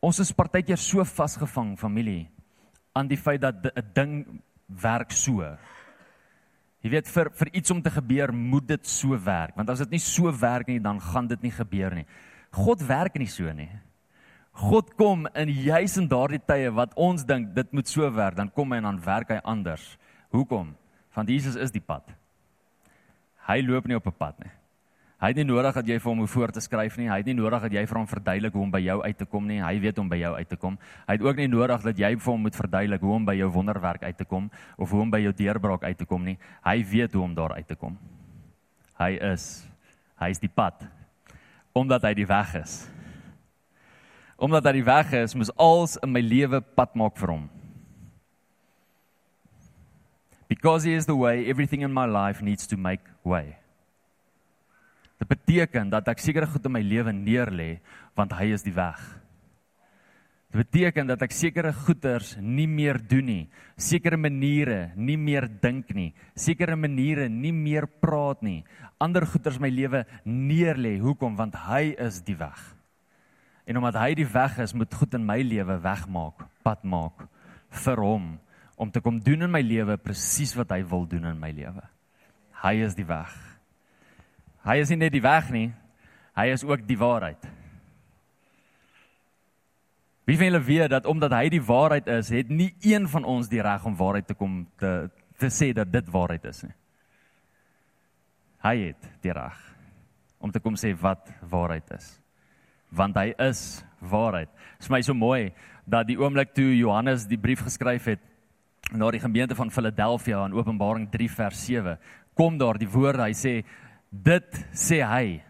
[0.00, 2.28] Ons is partykeer so vasgevang familie
[2.94, 5.42] aan die feit dat 'n ding werk so.
[6.82, 9.90] Jy weet vir vir iets om te gebeur, moet dit so werk, want as dit
[9.90, 12.06] nie so werk nie, dan gaan dit nie gebeur nie.
[12.52, 13.70] God werk nie so nie.
[14.56, 18.48] God kom in juis in daardie tye wat ons dink dit moet so werk, dan
[18.48, 19.84] kom hy en dan werk hy anders.
[20.32, 20.70] Hoekom?
[21.16, 22.08] Want Jesus is die pad.
[23.46, 24.50] Hy loop nie op 'n pad nie.
[25.16, 27.08] Hy het nie nodig dat jy vir hom hoe voor te skryf nie.
[27.08, 29.24] Hy het nie nodig dat jy vir hom verduidelik hoe om by jou uit te
[29.24, 29.62] kom nie.
[29.62, 30.78] Hy weet hoe om by jou uit te kom.
[31.06, 33.48] Hy het ook nie nodig dat jy vir hom moet verduidelik hoe om by jou
[33.50, 36.38] wonderwerk uit te kom of hoe om by jou deurbraak uit te kom nie.
[36.64, 37.98] Hy weet hoe om daar uit te kom.
[38.98, 39.66] Hy is
[40.20, 40.84] hy is die pad
[41.72, 42.95] omdat hy die weg is.
[44.36, 47.46] Omdat hy die weg is, moet alles in my lewe pad maak vir hom.
[50.46, 53.56] Because he is the way, everything in my life needs to make way.
[55.16, 57.78] Dit beteken dat ek sekere goed in my lewe neerlê
[58.16, 59.00] want hy is die weg.
[60.52, 63.44] Dit beteken dat ek sekere goeders nie meer doen nie,
[63.80, 68.60] sekere maniere nie meer dink nie, sekere maniere nie meer praat nie,
[69.00, 70.98] ander goeders my lewe neerlê.
[71.00, 71.34] Hoekom?
[71.40, 72.60] Want hy is die weg.
[73.66, 77.26] En omdat hy die weg is, moet goed in my lewe wegmaak, pad maak
[77.84, 78.28] vir hom
[78.76, 81.82] om te kom doen in my lewe presies wat hy wil doen in my lewe.
[82.62, 83.32] Hy is die weg.
[84.66, 85.68] Hy is nie net die weg nie,
[86.36, 87.46] hy is ook die waarheid.
[90.26, 93.48] Wie van julle weet dat omdat hy die waarheid is, het nie een van ons
[93.48, 96.72] die reg om waarheid te kom te te sê dat dit waarheid is nie.
[98.64, 99.58] Hy het die reg
[100.40, 102.08] om te kom sê wat waarheid is.
[102.90, 104.50] Want hy is waarheid.
[104.76, 105.52] Dit is my so mooi
[105.86, 108.22] dat die oomblik toe Johannes die brief geskryf het
[108.92, 111.96] na die gemeente van Philadelphia in Openbaring 3 vers 7
[112.36, 113.54] kom daar die woorde hy sê
[114.10, 115.40] dit sê hy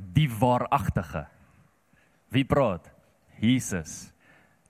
[0.00, 1.26] die waaragtige.
[2.32, 2.88] Wie praat?
[3.40, 4.10] Jesus.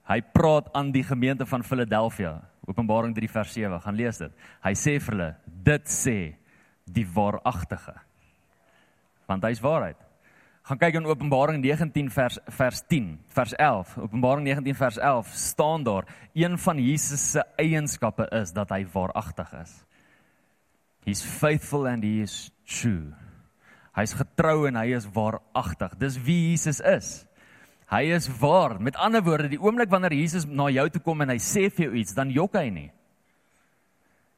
[0.09, 2.41] Hy praat aan die gemeente van Philadelphia.
[2.67, 4.31] Openbaring 3 vers 7 gaan lees dit.
[4.65, 5.31] Hy sê vir hulle
[5.65, 6.17] dit sê
[6.85, 7.95] die waaragtige.
[9.29, 10.10] Want hy's waarheid
[10.61, 13.95] Gaan kyk in Openbaring 19 vers vers 10, vers 11.
[13.97, 16.05] Openbaring 19 vers 11 staan daar
[16.37, 19.73] een van Jesus se eienskappe is dat hy waaragtig is.
[21.01, 23.09] He's faithful and he is true.
[23.97, 25.97] Hy's getrou en hy is waaragtig.
[25.97, 27.25] Dis wie Jesus is.
[27.91, 28.77] Hy is waar.
[28.79, 31.89] Met ander woorde, die oomblik wanneer Jesus na jou toe kom en hy sê vir
[31.89, 32.89] jou iets, dan jok hy nie.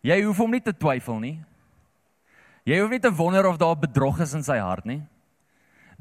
[0.07, 1.35] Jy hoef hom nie te twyfel nie.
[2.65, 5.03] Jy hoef nie te wonder of daar bedrog is in sy hart nie.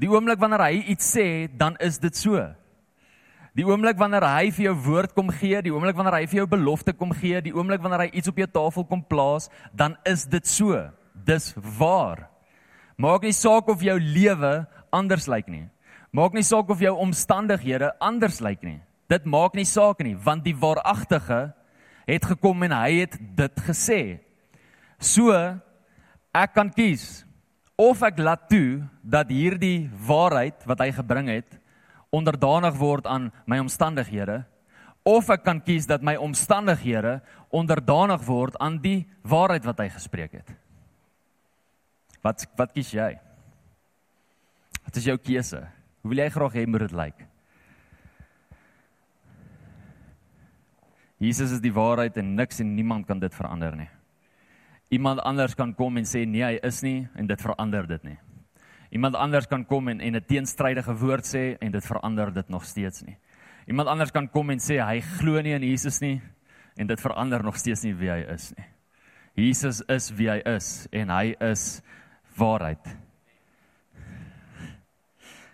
[0.03, 2.41] Die oomblik wanneer hy iets sê, dan is dit so.
[3.55, 6.49] Die oomblik wanneer hy vir jou woord kom gee, die oomblik wanneer hy vir jou
[6.51, 10.25] belofte kom gee, die oomblik wanneer hy iets op jou tafel kom plaas, dan is
[10.27, 10.81] dit so.
[11.13, 12.25] Dis waar.
[12.99, 14.53] Maak nie saak of jou lewe
[14.91, 15.67] anders lyk nie.
[16.11, 18.81] Maak nie saak of jou omstandighede anders lyk nie.
[19.13, 21.53] Dit maak nie saak nie, want die waaragtige
[22.09, 24.01] het gekom en hy het dit gesê.
[24.99, 25.31] So
[26.33, 27.23] ek kan kies
[27.83, 31.59] of ek laat toe dat hierdie waarheid wat hy gebring het
[32.15, 34.43] onderdanig word aan my omstandighede
[35.09, 37.19] of ek kan kies dat my omstandighede
[37.51, 40.53] onderdanig word aan die waarheid wat hy gespreek het.
[42.23, 43.11] Wat wat kies jy?
[44.83, 45.65] Wat is jou keuse?
[46.03, 47.27] Hoe wil jy graag hê moet dit lyk?
[51.23, 53.91] Jesus is die waarheid en niks en niemand kan dit verander nie.
[54.93, 58.19] Iemand anders kan kom en sê nee, hy is nie en dit verander dit nie.
[58.93, 62.65] Iemand anders kan kom en en 'n teenstrydige woord sê en dit verander dit nog
[62.65, 63.17] steeds nie.
[63.67, 66.21] Iemand anders kan kom en sê hy glo nie in Jesus nie
[66.77, 68.67] en dit verander nog steeds nie wie hy is nie.
[69.35, 71.83] Jesus is wie hy is en hy is
[72.37, 72.97] waarheid.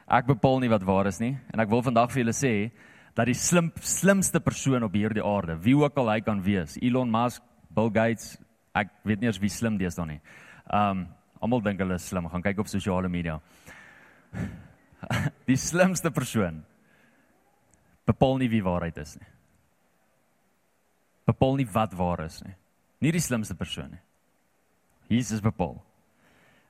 [0.09, 2.70] Ek bepaal nie wat waar is nie en ek wil vandag vir julle sê
[3.14, 7.11] dat die slim slimste persoon op hierdie aarde, wie ook al hy kan wees, Elon
[7.11, 8.37] Musk, Bill Gates,
[8.74, 10.20] ek weet nie eens wie slim dis dan nie.
[10.66, 11.07] Um
[11.40, 13.38] almal dink hulle is slim, gaan kyk op sosiale media.
[15.50, 16.64] die slimste persoon
[18.09, 19.28] bepaal nie wie waarheid is nie.
[21.28, 22.54] Bepaal nie wat waar is nie.
[23.04, 24.02] Nie die slimste persoon nie.
[25.18, 25.76] Jesus bepaal.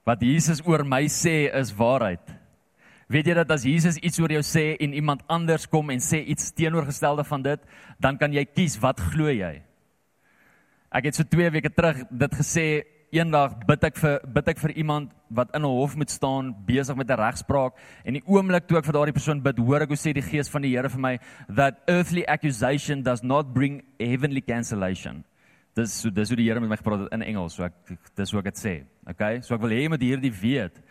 [0.07, 2.35] Wat Jesus oor my sê is waarheid.
[3.09, 6.21] Weet jy dat as Jesus iets oor jou sê en iemand anders kom en sê
[6.29, 7.63] iets teenoorgestelde van dit,
[7.97, 9.55] dan kan jy kies wat glo jy.
[10.89, 12.67] Ek het so 2 weke terug dit gesê,
[13.13, 16.97] eendag bid ek vir bid ek vir iemand wat in 'n hof moet staan besig
[16.97, 17.73] met 'n regspraak
[18.05, 20.49] en die oomblik toe ek vir daardie persoon bid, hoor ek hoe sê die gees
[20.49, 25.25] van die Here vir my that earthly accusation does not bring heavenly cancellation.
[25.75, 27.73] Dis so dis hoe die Here met my gepraat het in Engels, so ek
[28.17, 28.85] dis hoe ek dit sê.
[29.09, 29.41] Okay?
[29.41, 30.83] So ek wil hê jy moet hierdie weet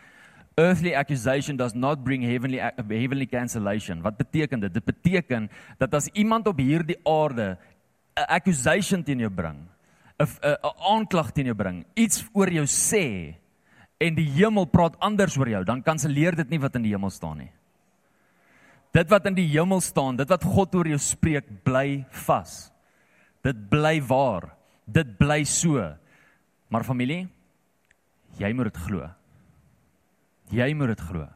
[0.58, 4.02] earthly accusation does not bring heavenly heavenly cancellation.
[4.02, 4.74] Wat beteken dit?
[4.74, 7.58] Dit beteken dat as iemand op hierdie aarde
[8.18, 9.70] 'n accusation teen jou bring,
[10.20, 13.36] 'n aanklag teen jou bring, iets oor jou sê
[14.00, 17.10] en die hemel praat anders oor jou, dan kanselleer dit nie wat in die hemel
[17.10, 17.52] staan nie.
[18.94, 22.72] Dit wat in die hemel staan, dit wat God oor jou spreek, bly vas.
[23.44, 24.56] Dit bly waar.
[24.86, 25.84] Dit bly so.
[26.70, 27.28] Maar familie,
[28.40, 29.10] jy moet dit glo.
[30.50, 31.28] Jy moet dit glo.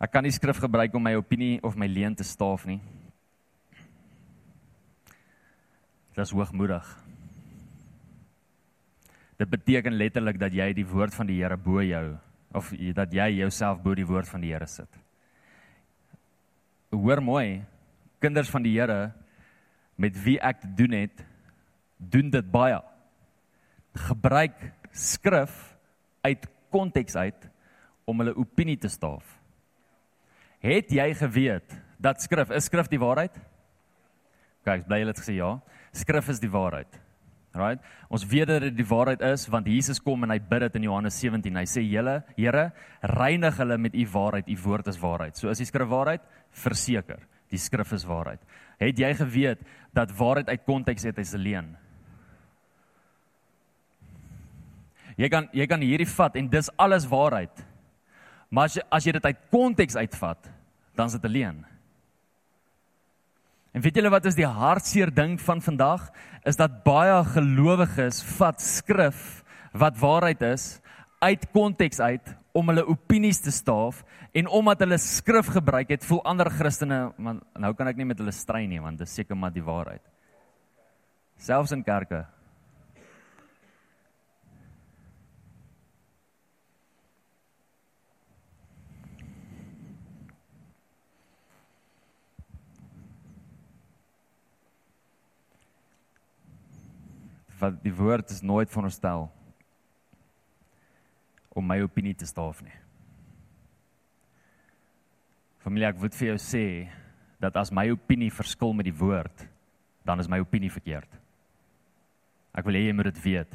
[0.00, 2.80] Ek kan nie skrif gebruik om my opinie of my leen te staaf nie.
[6.20, 6.88] Dit is hoogmoedig.
[9.40, 12.18] Dit beteken letterlik dat jy die woord van die Here bo jou
[12.52, 14.98] of dat jy jouself bo die woord van die Here sit.
[16.92, 17.62] Hoor mooi,
[18.20, 19.14] kinders van die Here
[19.96, 21.24] met wie ek te doen het,
[21.96, 22.82] doen dit baie
[24.10, 24.60] gebruik
[24.92, 25.56] skrif
[26.20, 27.48] uit konteks uit
[28.04, 29.24] om hulle opinie te staaf.
[30.60, 33.40] Het jy geweet dat skrif is skrif die waarheid?
[34.68, 35.54] Kyk, bly hulle het gesê ja.
[35.92, 37.00] Skrif is die waarheid.
[37.50, 37.82] Right?
[38.06, 40.86] Ons weet dat dit die waarheid is want Jesus kom en hy bid dit in
[40.86, 41.56] Johannes 17.
[41.56, 42.70] Hy sê: "Julle, Here,
[43.02, 44.48] reinig hulle met u waarheid.
[44.48, 47.18] U woord is waarheid." So as die skrif waarheid, verseker,
[47.50, 48.40] die skrif is waarheid.
[48.78, 49.58] Het jy geweet
[49.92, 51.76] dat waarheid uit konteks uit is 'n leuen?
[55.16, 57.66] Jy kan jy kan hierdie vat en dis alles waarheid.
[58.50, 60.50] Maar as jy as jy dit uit konteks uitvat,
[60.94, 61.69] dan is dit 'n leuen.
[63.70, 66.08] En weet julle wat is die hartseer ding van vandag
[66.48, 69.44] is dat baie gelowiges vat skrif
[69.78, 70.80] wat waarheid is
[71.22, 74.02] uit konteks uit om hulle opinies te staaf
[74.34, 78.18] en omdat hulle skrif gebruik het, voel ander Christene want nou kan ek nie met
[78.18, 80.02] hulle stry nie want dit is seker maar die waarheid.
[81.38, 82.24] Selfs in kerke
[97.60, 99.28] wat die woord is nooit veronderstel
[101.60, 102.76] my opinie te staaf nie.
[105.60, 106.64] Familie, ek wil vir jou sê
[107.40, 109.44] dat as my opinie verskil met die woord,
[110.08, 111.10] dan is my opinie verkeerd.
[112.56, 113.52] Ek wil hê jy moet dit weet.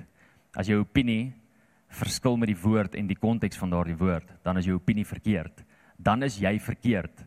[0.55, 1.33] As jou opinie
[1.95, 5.65] verskil met die woord en die konteks van daardie woord, dan is jou opinie verkeerd.
[5.97, 7.25] Dan is jy verkeerd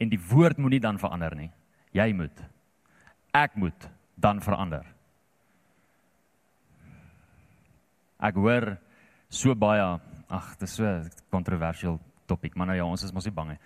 [0.00, 1.50] en die woord moenie dan verander nie.
[1.92, 2.38] Jy moet.
[3.36, 4.86] Ek moet dan verander.
[8.20, 8.74] Ek hoor
[9.32, 9.84] so baie,
[10.28, 13.48] ag, dit is so 'n kontroversieel topik, maar nou ja, ons is mos nie bang
[13.48, 13.58] nie.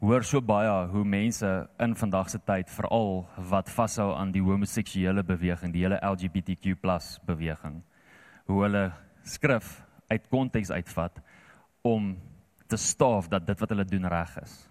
[0.00, 5.22] Hoor so baie hoe mense in vandag se tyd veral wat vashou aan die homoseksuele
[5.22, 6.76] beweging, die hele LGBTQ+
[7.24, 7.82] beweging,
[8.46, 11.22] hoe hulle skrif uit konteks uitvat
[11.82, 12.18] om
[12.66, 14.68] te staaf dat dit wat hulle doen reg is.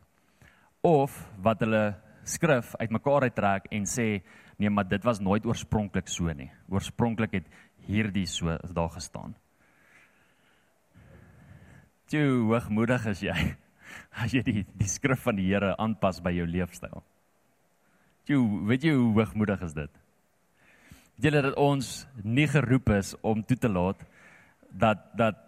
[0.83, 4.21] Of wat hulle skrif uitmekaar uittrek en sê
[4.61, 6.51] nee, maar dit was nooit oorspronklik so nie.
[6.69, 7.47] Oorspronklik het
[7.87, 9.35] hierdie so daar gestaan.
[12.11, 13.35] Jy hoogmoedig is jy
[14.23, 17.03] as jy die die skrif van die Here aanpas by jou leefstyl.
[18.27, 18.39] Jy
[18.69, 20.01] weet jy hoe hoogmoedig is dit?
[21.21, 24.03] Weet jy dat ons nie geroep is om toe te laat
[24.71, 25.47] dat dat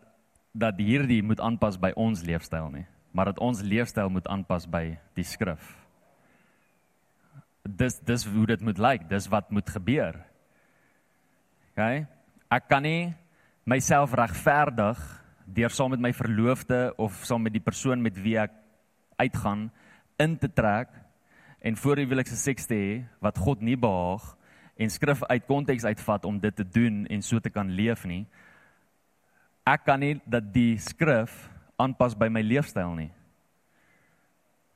[0.54, 4.84] dat hierdie moet aanpas by ons leefstyl nie, maar dat ons leefstyl moet aanpas by
[5.18, 5.64] die skrif.
[7.66, 10.20] Dis dis hoe dit moet lyk, dis wat moet gebeur.
[11.74, 12.06] OK?
[12.54, 13.10] Ek kan nie
[13.66, 15.00] myself regverdig
[15.56, 18.54] deur saam met my verloofde of saam met die persoon met wie ek
[19.18, 19.72] uitgaan
[20.22, 20.92] in te trek
[21.66, 22.92] en voor die huwelikse seks te hê
[23.26, 24.28] wat God nie behaag
[24.78, 28.28] en skrif uit konteks uitvat om dit te doen en so te kan leef nie.
[29.66, 31.34] Ek kan nie dat die skrif
[31.82, 33.10] aanpas by my leefstyl nie.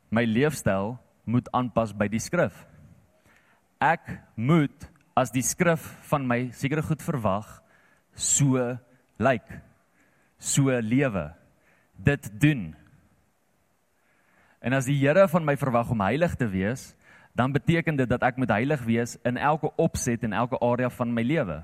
[0.10, 0.96] My leefstyl
[1.30, 2.58] moet aanpas by die skrif.
[3.78, 7.60] Ek moet as die skrif van my sekere goed verwag
[8.18, 8.58] so
[9.22, 9.46] lyk
[10.38, 11.34] so lewe
[11.98, 12.76] dit doen.
[14.62, 16.94] En as die Here van my verwag om heilig te wees
[17.38, 21.12] dan beteken dit dat ek moet heilig wees in elke opset en elke area van
[21.14, 21.62] my lewe.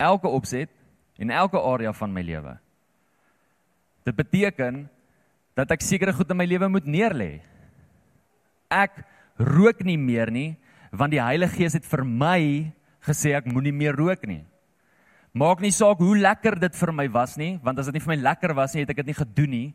[0.00, 0.72] Elke opset
[1.20, 2.56] en elke area van my lewe.
[4.08, 4.86] Dit beteken
[5.56, 7.42] dat ek sekere goed in my lewe moet neerlê.
[8.72, 9.04] Ek
[9.36, 10.56] rook nie meer nie
[10.96, 12.72] want die Heilige Gees het vir my
[13.04, 14.46] gesê ek moenie meer rook nie
[15.36, 18.14] Maak nie saak hoe lekker dit vir my was nie, want as dit nie vir
[18.14, 19.66] my lekker was nie, het ek dit nie gedoen nie.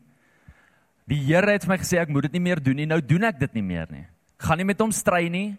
[1.10, 2.86] Die Here het vir my gesê ek moet dit nie meer doen nie.
[2.90, 4.02] Nou doen ek dit nie meer nie.
[4.40, 5.52] Ek gaan nie met hom stry nie,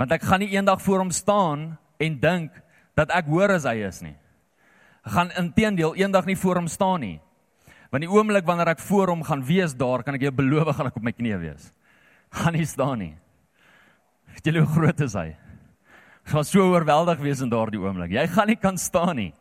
[0.00, 2.56] want ek gaan nie eendag voor hom staan en dink
[2.96, 4.16] dat ek hoor as hy is nie.
[5.04, 7.18] Ek gaan intedeel eendag nie voor hom staan nie.
[7.92, 10.88] Want die oomblik wanneer ek voor hom gaan wees daar, kan ek jou beloof gaan
[10.88, 11.68] ek op my knieë wees.
[12.32, 13.12] Gaan nie staan nie.
[14.32, 15.34] Weet jy hoe groot is hy?
[16.24, 18.14] Gaan so oorweldig wees in daardie oomblik.
[18.16, 19.32] Jy gaan nie kan staan nie.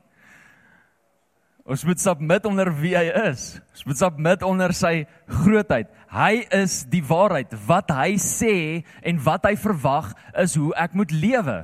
[1.64, 3.54] Ons moet submit onder wie hy is.
[3.72, 5.88] Ons moet submit onder sy grootheid.
[6.12, 7.54] Hy is die waarheid.
[7.68, 8.56] Wat hy sê
[9.00, 10.12] en wat hy verwag
[10.44, 11.62] is hoe ek moet lewe.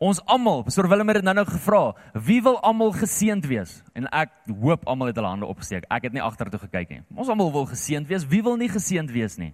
[0.00, 1.80] Ons almal, Pastor Willem het nou nou gevra,
[2.24, 3.74] wie wil almal geseënd wees?
[3.92, 5.84] En ek hoop almal het hulle hande opgesteek.
[5.92, 7.02] Ek het nie agtertoe gekyk nie.
[7.14, 8.24] Ons almal wil geseënd wees.
[8.26, 9.52] Wie wil nie geseënd wees nie?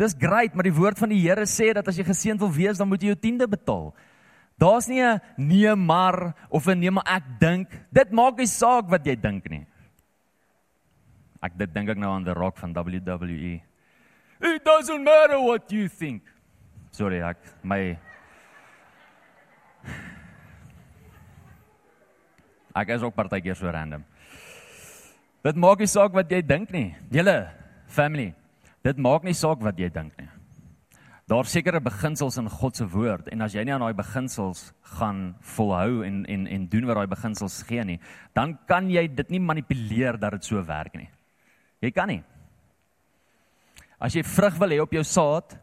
[0.00, 2.78] Dis great, maar die woord van die Here sê dat as jy geseënd wil wees,
[2.80, 3.90] dan moet jy jou tiende betaal.
[4.60, 7.68] Daar's nie 'n nee maar of 'n nee maar ek dink.
[7.92, 9.66] Dit maak nie saak wat jy dink nie.
[11.42, 13.62] Ek dit dink ek nou aan the rock van WWE.
[14.40, 16.22] It doesn't matter what you think.
[16.90, 17.98] Sorry, ek my
[22.74, 24.04] Ek is ook partykeer so random.
[25.42, 26.94] Dit maak nie saak wat jy dink nie.
[27.10, 27.50] Julle
[27.86, 28.34] family
[28.84, 30.28] Dit maak nie saak wat jy dink nie.
[31.30, 35.36] Daar sekerre beginsels in God se woord en as jy nie aan daai beginsels gaan
[35.52, 38.00] volhou en en en doen wat daai beginsels gee nie,
[38.34, 41.06] dan kan jy dit nie manipuleer dat dit so werk nie.
[41.80, 42.22] Jy kan nie.
[44.00, 45.54] As jy vrug wil hê op jou saad,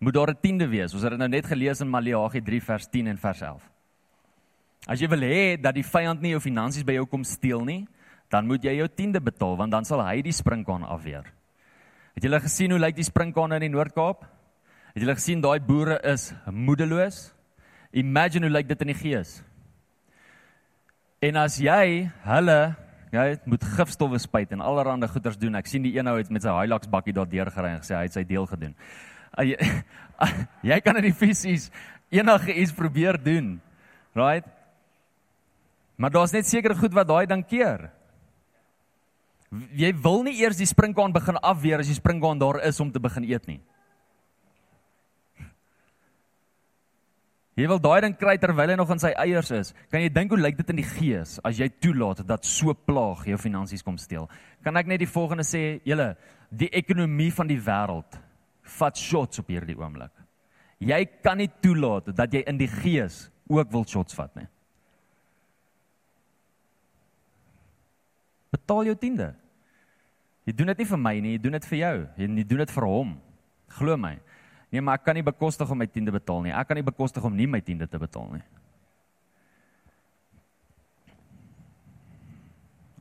[0.00, 0.94] moet daar 'n tiende wees.
[0.94, 3.70] Ons het dit nou net gelees in Maleagi 3 vers 10 en vers 11.
[4.86, 7.86] As jy wil hê dat die vyand nie jou finansies by jou kom steel nie,
[8.30, 11.24] dan moet jy jou tiende betaal want dan sal hy die sprinkaan afweer.
[12.16, 14.26] Het julle gesien hoe lyk die sprinkane in die Noord-Kaap?
[14.94, 17.30] Het julle gesien daai boere is moedeloos?
[17.92, 19.40] Imagine hoe lyk dit in die gees.
[21.20, 22.60] En as jy hulle
[23.10, 25.58] jy moet gifstowwe spuit en allerlei goeders doen.
[25.58, 27.96] Ek sien die een ou het met sy Hilux bakkie daar deur gery en gesê
[27.98, 28.76] hy het sy deel gedoen.
[29.42, 29.56] Jy,
[30.70, 31.68] jy kan in die fisies
[32.14, 33.56] enige iets probeer doen.
[34.14, 34.46] Right?
[36.00, 37.90] Maar daar's net seker goed wat daai dan keer.
[39.50, 43.02] Jy wil nie eers die sprinkaan begin afweer as die sprinkaan daar is om te
[43.02, 43.58] begin eet nie.
[47.58, 49.72] Jy wil daai ding kry terwyl hy nog in sy eiers is.
[49.90, 53.26] Kan jy dink hoe lyk dit in die gees as jy toelaat dat so plaag
[53.28, 54.30] jou finansies kom steel?
[54.64, 56.14] Kan ek net die volgende sê, julle,
[56.48, 58.16] die ekonomie van die wêreld
[58.78, 60.14] vat shots op hierdie oomblik.
[60.80, 64.46] Jy kan nie toelaat dat jy in die gees ook wil shots vat nie.
[68.50, 69.30] Betaal jou tiende.
[70.48, 71.96] Jy doen dit nie vir my nie, jy doen dit vir jou.
[72.18, 73.12] Jy doen dit vir hom.
[73.78, 74.14] Glo my.
[74.70, 76.54] Nee, maar ek kan nie bekostig om my tiende betaal nie.
[76.54, 78.44] Ek kan nie bekostig om nie my tiende te betaal nie.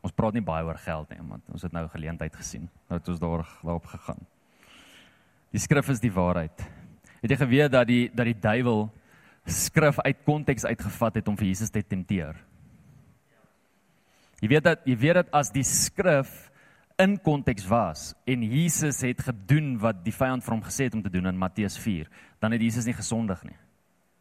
[0.05, 2.69] Ons praat nie baie oor geld nie, want ons het nou geleentheid gesien.
[2.89, 4.21] Nou het ons daar daarop gegaan.
[5.53, 6.63] Die skrif is die waarheid.
[7.19, 8.87] Het jy geweet dat die dat die duiwel
[9.49, 12.37] skrif uit konteks uitgevat het om vir Jesus te tempteer?
[14.39, 16.49] Jy weet dat jy weet dat as die skrif
[16.99, 21.03] in konteks was en Jesus het gedoen wat die vyand vir hom gesê het om
[21.03, 22.09] te doen in Matteus 4,
[22.43, 23.57] dan het Jesus nie gesondig nie.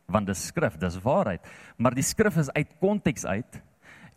[0.08, 1.44] Want dis skrif, dis waarheid.
[1.76, 3.60] Maar die skrif is uit konteks uit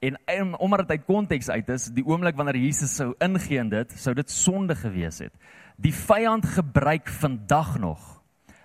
[0.01, 3.91] en omdat dit uit konteks uit is, die oomblik wanneer Jesus sou ingee in dit,
[4.01, 5.33] sou dit sonde gewees het.
[5.77, 8.21] Die vyand gebruik vandag nog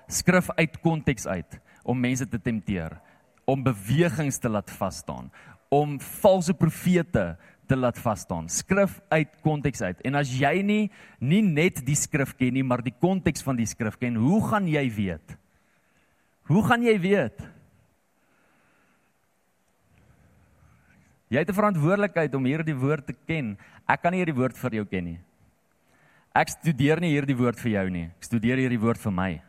[0.06, 2.96] skrif uit konteks uit om mense te tempteer,
[3.46, 5.30] om bewegings te laat vas staan,
[5.68, 7.36] om valse profete
[7.66, 8.48] te laat vas staan.
[8.48, 10.00] Skrif uit konteks uit.
[10.06, 10.84] En as jy nie
[11.18, 14.68] nie net die skrif ken nie, maar die konteks van die skrif ken, hoe gaan
[14.70, 15.36] jy weet?
[16.46, 17.42] Hoe gaan jy weet?
[21.28, 23.58] Jy het 'n verantwoordelikheid om hierdie woord te ken.
[23.88, 25.18] Ek kan nie hierdie woord vir jou ken nie.
[26.34, 28.04] Ek studeer nie hierdie woord vir jou nie.
[28.04, 29.42] Ek studeer hierdie woord vir my.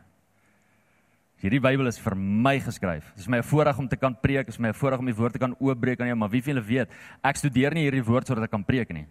[1.38, 3.12] Hierdie Bybel is vir my geskryf.
[3.14, 5.36] Dit is my voorreg om te kan preek, dit is my voorreg om die woord
[5.36, 8.26] te kan oopbreek aan jou, maar wie van julle weet, ek studeer nie hierdie woord
[8.26, 9.04] sodat ek kan preek nie.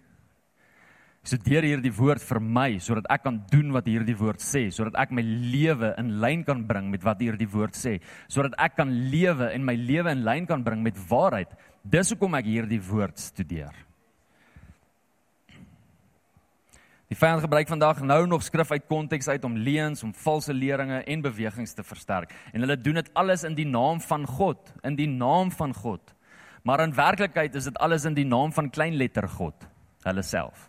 [1.23, 4.99] Ek studeer hierdie woord vir my sodat ek kan doen wat hierdie woord sê, sodat
[4.99, 7.97] ek my lewe in lyn kan bring met wat hierdie woord sê,
[8.27, 11.55] sodat ek kan lewe en my lewe in lyn kan bring met waarheid.
[11.87, 13.86] Dis hoekom ek hierdie woord studeer.
[17.07, 20.99] Die vyand gebruik vandag nou nog skrif uit konteks uit om leuns, om valse leringe
[21.07, 22.33] en bewegings te versterk.
[22.51, 26.13] En hulle doen dit alles in die naam van God, in die naam van God.
[26.67, 29.55] Maar in werklikheid is dit alles in die naam van kleinletter God,
[30.03, 30.67] hulle self.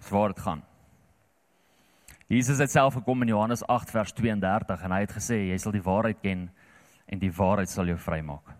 [0.00, 0.62] Dis waar dit gaan.
[2.28, 5.72] Jesus het self gekom in Johannes 8 vers 32 en hy het gesê jy sal
[5.74, 6.50] die waarheid ken
[7.10, 8.52] en die waarheid sal jou vrymaak.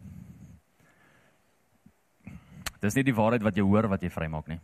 [2.81, 4.59] Dis nie die waarheid wat jy hoor wat jy vrymaak nie.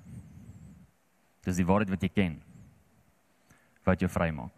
[1.46, 2.36] Dis die waarheid wat jy ken
[3.86, 4.54] wat jou vrymaak.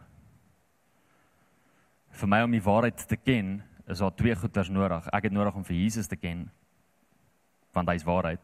[2.16, 3.58] Vir my om die waarheid te ken,
[3.88, 5.04] is daar twee goeders nodig.
[5.12, 6.46] Ek het nodig om vir Jesus te ken
[7.76, 8.40] want hy's waarheid.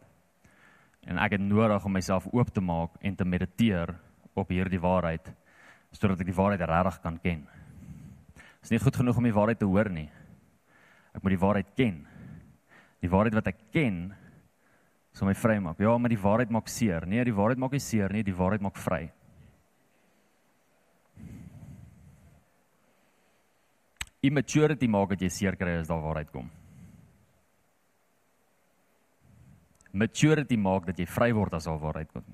[1.09, 3.95] En ek het nodig om myself oop te maak en te mediteer
[4.37, 5.33] op hierdie waarheid
[5.95, 7.43] sodat ek die waarheid regtig kan ken.
[8.35, 10.09] Dit is nie goed genoeg om die waarheid te hoor nie.
[11.15, 12.01] Ek moet die waarheid ken.
[13.05, 13.99] Die waarheid wat ek ken,
[15.15, 15.79] sal my vry maak.
[15.79, 17.07] Ja, maar die waarheid maak seer.
[17.07, 19.07] Nee, die waarheid maak nie seer nie, die waarheid maak vry.
[24.25, 26.49] Immaturity maak dat jy seer kry as daar waarheid kom.
[29.95, 32.25] Maturity maak dat jy vry word as daar waarheid kom.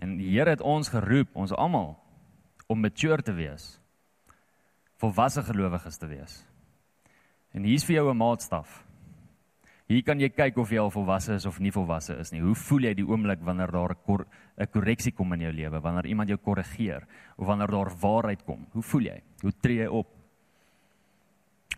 [0.00, 1.98] En die Here het ons geroep, ons almal
[2.70, 3.74] om mature te wees.
[5.02, 6.38] Volwasse gelowiges te wees.
[7.52, 8.89] En hier's vir jou 'n maatstaf.
[9.90, 12.38] Hier kan jy kyk of jy al volwasse is of nie volwasse is nie.
[12.44, 16.28] Hoe voel jy die oomblik wanneer daar 'n korreksie kom in jou lewe, wanneer iemand
[16.28, 17.02] jou korrigeer
[17.36, 18.66] of wanneer daar waarheid kom?
[18.72, 19.22] Hoe voel jy?
[19.42, 20.06] Hoe tree jy op?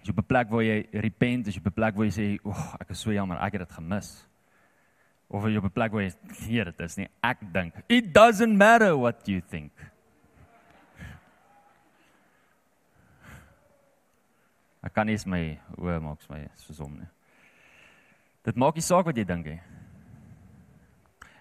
[0.01, 2.13] As jy op 'n plek waar jy repent, as jy op 'n plek waar jy
[2.13, 4.29] sê, "Ag, ek is so jammer, ek het dit gemis."
[5.31, 6.13] Of jy op 'n plek waar jy,
[6.47, 9.73] "Hier dit is nie, ek dink, it doesn't matter what you think."
[14.83, 17.09] Ek kan nie eens my oë maak vir my soos nie.
[18.43, 19.61] Dit maak nie saak wat jy dink nie.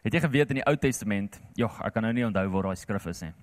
[0.05, 2.81] Het jy geweet in die Ou Testament, jog, ek kan nou nie onthou waar daai
[2.81, 3.33] skrif is nie.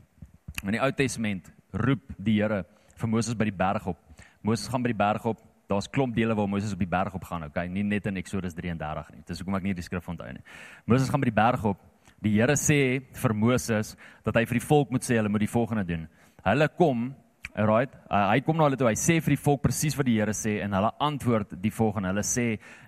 [0.64, 2.64] In die Ou Testament roep die Here
[2.98, 4.00] vir Moses by die berg op.
[4.42, 5.42] Moses gaan by die berg op.
[5.68, 8.54] Daar's klomp dele waar Moses op die berg op gaan, okay, nie net in Eksodus
[8.56, 9.22] 33 nie.
[9.28, 10.42] Dis hoekom ek nie die skrif onthou nie.
[10.88, 11.82] Moses gaan by die berg op.
[12.24, 12.78] Die Here sê
[13.14, 13.92] vir Moses
[14.26, 16.06] dat hy vir die volk moet sê hulle moet die volgende doen.
[16.46, 17.10] Hulle kom
[17.58, 17.90] Alright.
[18.06, 18.86] Uh, hy kom na hulle toe.
[18.86, 22.12] Hy sê vir die volk presies wat die Here sê en hulle antwoord die volgende.
[22.12, 22.44] Hulle sê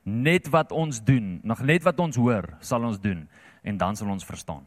[0.07, 3.25] net wat ons doen, nog net wat ons hoor, sal ons doen
[3.67, 4.63] en dan sal ons verstaan.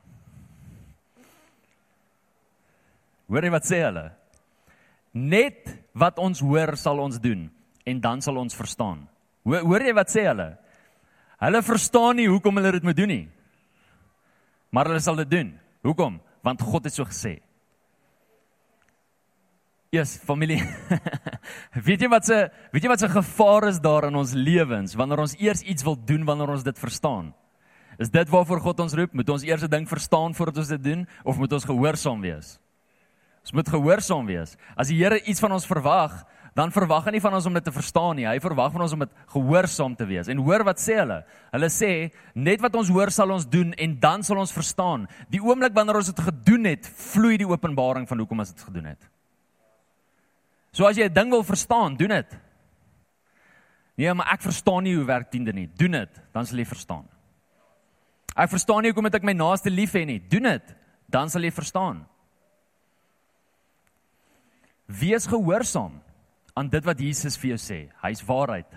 [3.32, 4.04] Hoor jy wat sê hulle?
[5.16, 7.48] Net wat ons hoor sal ons doen
[7.88, 9.06] en dan sal ons verstaan.
[9.48, 10.50] Hoor, hoor jy wat sê hulle?
[11.44, 13.24] Hulle verstaan nie hoekom hulle dit moet doen nie.
[14.76, 15.56] Maar hulle sal dit doen.
[15.88, 16.20] Hoekom?
[16.44, 17.38] Want God het so gesê.
[19.94, 20.58] Eers familie.
[21.88, 22.38] weet jy wat se
[22.74, 25.98] weet jy wat se gevaar is daar in ons lewens wanneer ons eers iets wil
[26.00, 27.30] doen wanneer ons dit verstaan?
[28.02, 29.14] Is dit waarvoor God ons roep?
[29.14, 32.58] Moet ons eers 'n ding verstaan voordat ons dit doen of moet ons gehoorsaam wees?
[33.44, 34.58] Ons moet gehoorsaam wees.
[34.76, 36.26] As die Here iets van ons verwag,
[36.56, 38.26] dan verwag hy nie van ons om dit te verstaan nie.
[38.26, 40.28] Hy verwag van ons om dit gehoorsaam te wees.
[40.28, 41.24] En hoor wat sê hulle?
[41.52, 45.08] Hulle sê net wat ons hoor sal ons doen en dan sal ons verstaan.
[45.30, 48.86] Die oomblik wanneer ons dit gedoen het, vloei die openbaring van hoekom ons dit gedoen
[48.94, 49.13] het.
[50.74, 52.40] So as jy 'n ding wil verstaan, doen dit.
[53.96, 55.68] Nee, maar ek verstaan nie hoe werk tiende nie.
[55.68, 57.06] Doen dit, dan sal jy verstaan.
[58.36, 60.20] Ek verstaan nie hoekom ek my naaste lief hê nie.
[60.20, 60.76] Doen dit,
[61.08, 62.06] dan sal jy verstaan.
[64.90, 66.02] Wees gehoorsaam
[66.54, 67.80] aan dit wat Jesus vir jou sê.
[68.02, 68.70] Hy's waarheid.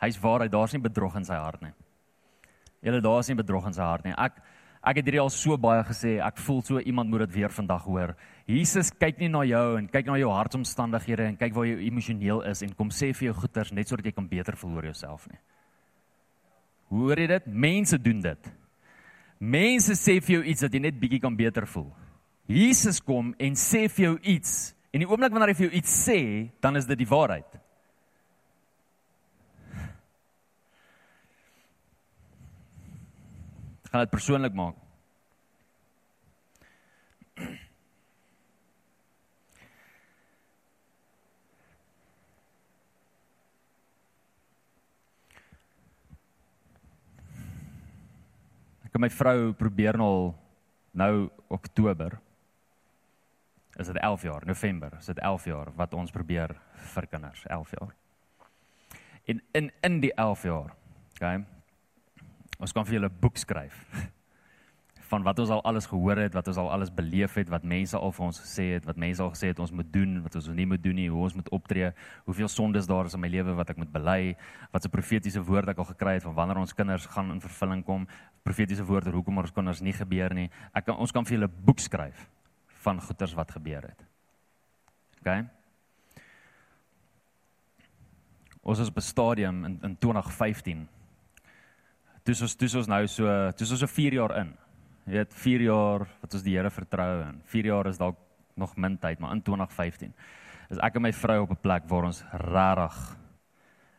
[0.00, 0.52] Hy's waarheid.
[0.52, 1.72] Daar's nie bedrog in sy hart nie.
[2.84, 4.14] Julle daar's nie bedrog in sy hart nie.
[4.16, 4.36] Ek
[4.86, 6.16] ek het hierdie al so baie gesê.
[6.22, 8.14] Ek voel so iemand moet dit weer vandag hoor.
[8.46, 12.44] Jesus kyk nie na jou en kyk na jou hartsomstandighede en kyk waar jy emosioneel
[12.46, 15.26] is en kom sê vir jou goeters net sodat jy kan beter voel oor jouself
[15.32, 15.40] nie.
[16.94, 17.50] Hoor jy dit?
[17.50, 18.50] Mense doen dit.
[19.42, 21.90] Mense sê vir jou iets dat jy net bietjie kan beter voel.
[22.46, 24.52] Jesus kom en sê vir jou iets
[24.94, 26.20] en die oomblik wanneer hy vir jou iets sê,
[26.62, 27.58] dan is dit die waarheid.
[33.96, 34.74] Gaan dit persoonlik maak.
[48.92, 50.34] en my vrou probeer nou
[50.92, 52.20] nou Oktober.
[53.76, 56.52] Is dit 11 jaar, November, is dit 11 jaar wat ons probeer
[56.92, 57.96] vir kinders, 11 jaar.
[59.24, 60.74] En in in die 11 jaar,
[61.14, 61.55] okay.
[62.58, 63.74] Ons kan vir julle 'n boek skryf
[65.10, 67.96] van wat ons al alles gehoor het, wat ons al alles beleef het, wat mense
[67.96, 70.48] al vir ons gesê het, wat mense al gesê het ons moet doen, wat ons
[70.48, 71.92] nie moet doen nie, hoe ons moet optree,
[72.24, 74.34] hoeveel sondes daar is in my lewe wat ek moet bely,
[74.72, 77.84] wat se profetiese woord ek al gekry het van wanneer ons kinders gaan in vervulling
[77.86, 78.08] kom,
[78.42, 80.50] profetiese woorde hoekom ons kinders nie gebeur nie.
[80.74, 82.26] Ek kan ons kan vir julle 'n boek skryf
[82.82, 84.02] van goeters wat gebeur het.
[85.20, 85.46] OK.
[88.62, 90.88] Ons is op 'n stadium in in 2015.
[92.26, 94.48] Dis ons dis ons nou so, dis ons so 4 jaar in.
[95.06, 98.18] Jy weet 4 jaar wat ons die Here vertrou en 4 jaar is dalk
[98.58, 100.14] nog min tyd, maar in 2015
[100.72, 102.96] is ek en my vrou op 'n plek waar ons regtig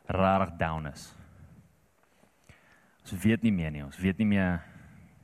[0.08, 1.14] regtig down is.
[3.04, 4.62] Ons weet nie meer nie, ons weet nie meer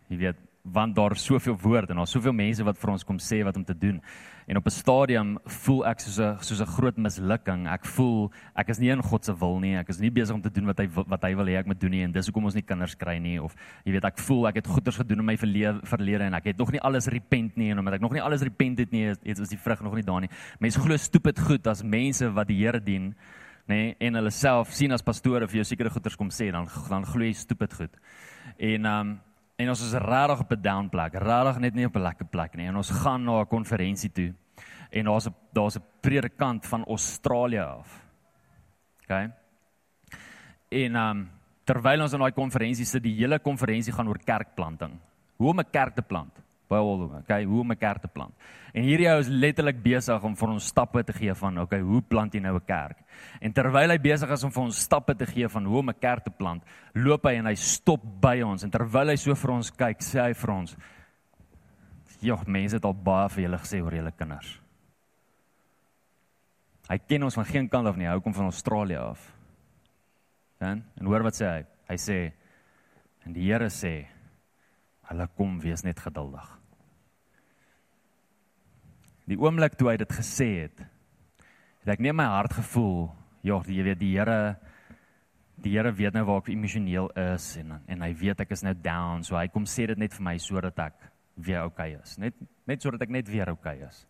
[0.08, 3.18] jy weet want daar is soveel woorde en daar's soveel mense wat vir ons kom
[3.18, 4.02] sê wat om te doen.
[4.48, 7.68] En op 'n stadium voel ek soos 'n soos 'n groot mislukking.
[7.68, 9.76] Ek voel ek is nie in God se wil nie.
[9.76, 11.80] Ek is nie besig om te doen wat hy wat hy wil hê ek moet
[11.80, 14.48] doen nie en dis hoekom ons nie kinders kry nie of jy weet ek voel
[14.48, 17.72] ek het goeders gedoen in my verlede en ek het nog nie alles repent nie
[17.72, 20.04] en omdat ek nog nie alles repent het nie, is is die vrug nog nie
[20.04, 20.30] daar nie.
[20.60, 23.14] Mense glo stupid goed as mense wat die Here dien,
[23.68, 26.68] nê, nee, en hulle self sien as pastore vir jou sekere goeders kom sê, dan
[26.90, 28.00] dan glo jy stupid goed.
[28.58, 29.20] En um
[29.64, 32.56] En ons is regtig op 'n down plek, regtig net nie op 'n lekker plek
[32.56, 32.68] nie.
[32.68, 34.34] En ons gaan na 'n konferensie toe.
[34.92, 38.06] En daar's 'n daar's 'n predikant van Australië af.
[39.04, 39.30] OK.
[40.70, 41.30] En um
[41.64, 45.00] terwyl ons in daai konferensie sit, die hele konferensie gaan oor kerkplanting.
[45.38, 46.43] Hoe om 'n kerk te plant
[46.74, 47.22] by Oldham.
[47.22, 48.34] Okay, hoe om 'n kerk te plant.
[48.74, 52.02] En hierdie ou is letterlik besig om vir ons stappe te gee van okay, hoe
[52.02, 52.98] plant jy nou 'n kerk?
[53.40, 56.00] En terwyl hy besig is om vir ons stappe te gee van hoe om 'n
[56.00, 56.64] kerk te plant,
[56.94, 60.22] loop hy en hy stop by ons en terwyl hy so vir ons kyk, sê
[60.22, 60.76] hy vir ons:
[62.22, 64.60] "Ja, mense het al baie vir julle gesê oor julle kinders."
[66.90, 69.34] Hy ken ons van geen kant af nie, hy kom van Australië af.
[70.60, 71.66] Dan en hoor wat sê hy?
[71.90, 72.34] Hy sê
[73.26, 74.08] en die Here sê
[75.10, 76.63] hulle kom wees net geduldig.
[79.30, 80.84] Die oomblik toe hy dit gesê het,
[81.84, 83.08] het ek net my hart gevoel,
[83.44, 84.56] ja, jy weet die Here
[85.64, 88.74] die Here weet nou waar ek emosioneel is en en hy weet ek is nou
[88.76, 91.06] down, so hy kom sê dit net vir my sodat ek
[91.36, 92.18] weer okay is.
[92.20, 92.36] Net
[92.68, 94.04] net sodat ek net weer okay is.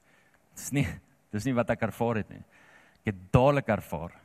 [0.55, 0.87] Dis nie
[1.33, 2.41] dis nie wat ek ervaar het nie.
[3.03, 4.15] Ek het dadelik ervaar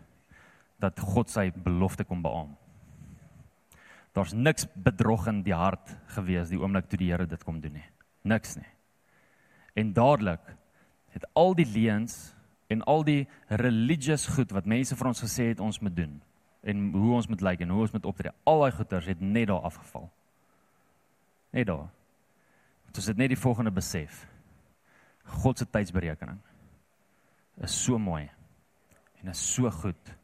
[0.81, 2.57] dat God sy belofte kom beamoen.
[4.17, 7.77] Daar's niks bedrog in die hart gewees die oomblik toe die Here dit kom doen
[7.77, 7.89] nie.
[8.25, 8.71] Niks nie.
[9.79, 10.43] En dadelik
[11.19, 12.35] het al die leuns
[12.71, 16.19] en al die religious goed wat mense vir ons gesê het ons moet doen
[16.69, 19.47] en hoe ons moet lyk en hoe ons moet optree, al daai goeters het net
[19.49, 20.09] daar afgeval.
[21.55, 21.87] Net daar.
[22.91, 24.27] Dit is net die volgende besef.
[25.43, 26.41] God se tydsberekening
[27.63, 28.29] is so mooi
[29.21, 30.15] en is so goed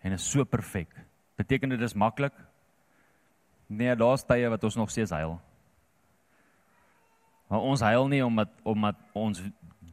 [0.00, 0.94] en is so perfek.
[1.36, 2.34] Beteken dit dis maklik?
[3.66, 5.36] Nee, daar's tye wat ons nog steeds huil.
[7.48, 9.42] Maar ons huil nie omdat omdat ons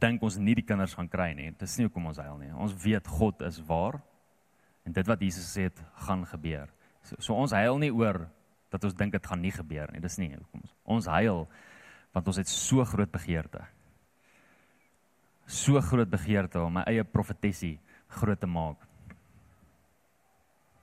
[0.00, 1.50] dink ons nie die kinders gaan kry nie.
[1.60, 2.50] Dis nie hoekom ons huil nie.
[2.56, 4.00] Ons weet God is waar
[4.88, 6.70] en dit wat Jesus het gaan gebeur.
[7.04, 8.24] So, so ons huil nie oor
[8.72, 10.02] dat ons dink dit gaan nie gebeur nie.
[10.02, 10.74] Dis nie hoekom ons.
[10.96, 11.44] Ons huil
[12.10, 13.62] want ons het so groot begeerte.
[15.50, 17.76] So groot begeerte om my eie profetesie
[18.20, 18.82] groot te maak.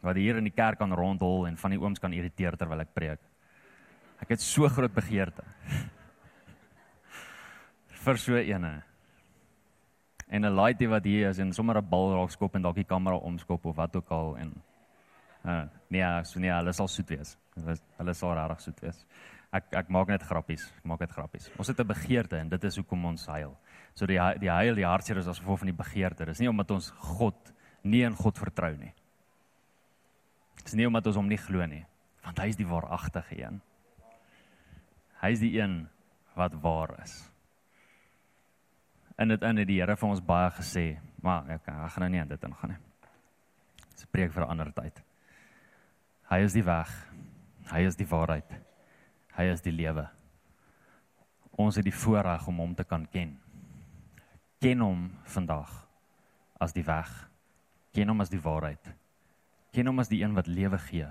[0.06, 2.94] Wat hier in die kerk kan rondhol en van die ooms kan irriteer terwyl ek
[2.96, 3.24] preek.
[4.24, 5.44] Ek het so groot begeerte.
[8.08, 8.87] vir so ene.
[10.28, 12.84] En 'n laaitie wat hier is en sommer 'n bal raak skop en dalk die
[12.84, 14.54] kamera omskop of wat ook al en
[15.46, 17.38] uh nee, so nee, hulle sal soet wees.
[17.98, 19.06] Hulle sal regtig soet wees.
[19.52, 20.74] Ek ek maak net grappies.
[20.78, 21.50] Ek maak net grappies.
[21.58, 23.58] Ons het 'n begeerte en dit is hoekom ons huil.
[23.94, 26.26] So die die huil, die hartseer is as gevolg van die begeerte.
[26.26, 27.54] Dis nie omdat ons God
[27.84, 28.94] nie in God vertrou nie.
[30.64, 31.86] Dis nie omdat ons hom nie glo nie,
[32.24, 33.62] want hy is die waaragtige een.
[35.22, 35.88] Hy is die een
[36.36, 37.32] wat waar is
[39.18, 40.86] in dit in het die Here vir ons baie gesê,
[41.24, 42.82] maar ek, ek gaan nou nie aan dit ingaan nie.
[43.94, 45.02] Dis 'n preek vir 'n ander tyd.
[46.30, 46.92] Hy is die weg.
[47.72, 48.52] Hy is die waarheid.
[49.38, 50.10] Hy is die lewe.
[51.52, 53.40] Ons het die voorreg om hom te kan ken.
[54.60, 55.88] Ken hom vandag
[56.60, 57.30] as die weg.
[57.94, 58.94] Ken hom as die waarheid.
[59.72, 61.08] Ken hom as die een wat lewe gee.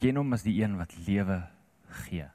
[0.00, 1.48] Ken hom as die een wat lewe
[1.88, 2.30] gee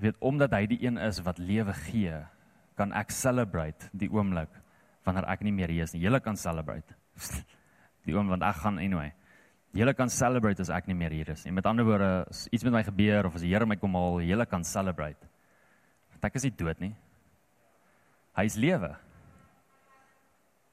[0.00, 2.20] weet omdat hy die een is wat lewe gee,
[2.78, 4.50] kan ek celebrate die oomblik
[5.04, 6.02] wanneer ek nie meer hier is nie.
[6.04, 6.96] Julle kan celebrate.
[8.04, 9.14] Die oomblik want ek gaan anyway.
[9.74, 11.54] Julle kan celebrate as ek nie meer hier is nie.
[11.56, 14.20] Met ander woorde, as iets met my gebeur of as die Here my kom haal,
[14.22, 15.30] julle kan celebrate.
[16.12, 16.92] Want ek is nie dood nie.
[18.36, 18.92] Hy is lewe.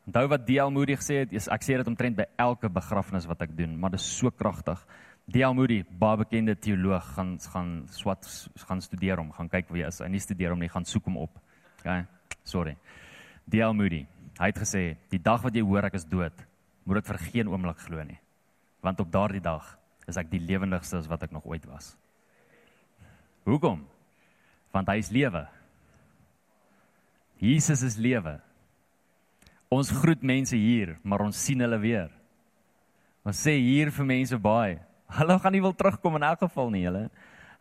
[0.09, 0.73] Onthou wat D.L.
[0.73, 4.01] Moody gesê het, ek sê dit omtrent by elke begrafnis wat ek doen, maar dit
[4.01, 4.81] is so kragtig.
[5.31, 5.53] D.L.
[5.55, 8.27] Moody, baie bekende teoloog, gaan gaan swat
[8.67, 10.01] gaan studeer hom, gaan kyk wie hy is.
[10.03, 11.37] Hy nie studeer hom nie, gaan soek hom op.
[11.79, 12.03] Okay.
[12.43, 12.73] Sorry.
[13.47, 13.71] D.L.
[13.77, 14.01] Moody,
[14.41, 14.81] hy het gesê,
[15.13, 16.43] die dag wat jy hoor ek is dood,
[16.83, 18.19] moet dit vir geen oomblik glo nie.
[18.83, 19.71] Want op daardie dag
[20.09, 21.93] is ek die lewendigste as wat ek nog ooit was.
[23.47, 23.85] Hoekom?
[24.75, 25.45] Want hy is lewe.
[27.39, 28.35] Jesus is lewe.
[29.71, 32.11] Ons groet mense hier, maar ons sien hulle weer.
[33.23, 34.81] Ons sê hier vir mense baie
[35.17, 37.05] Hulle gaan nie wil terugkom in elk geval nie, hulle.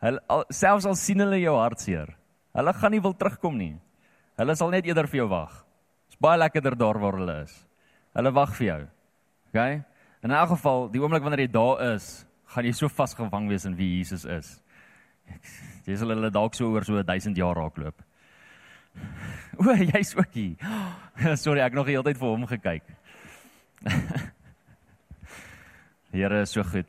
[0.00, 2.12] Hulle al, selfs al sien hulle jou hartseer.
[2.56, 3.74] Hulle gaan nie wil terugkom nie.
[4.40, 5.52] Hulle sal net eerder vir jou wag.
[6.08, 7.54] Dit's baie lekkerder daar waar hulle is.
[8.16, 8.80] Hulle wag vir jou.
[9.50, 9.64] OK?
[10.26, 12.10] In elk geval, die oomblik wanneer jy daar is,
[12.54, 14.54] gaan jy so vasgevang wees in wie Jesus is.
[15.86, 18.06] Jy sal hulle dalk so oor so 1000 jaar raakloop.
[19.60, 20.56] O, jy's ook hier.
[21.42, 22.86] Sorry, ek nog die hele tyd vir hom gekyk.
[26.14, 26.88] Here is so goed.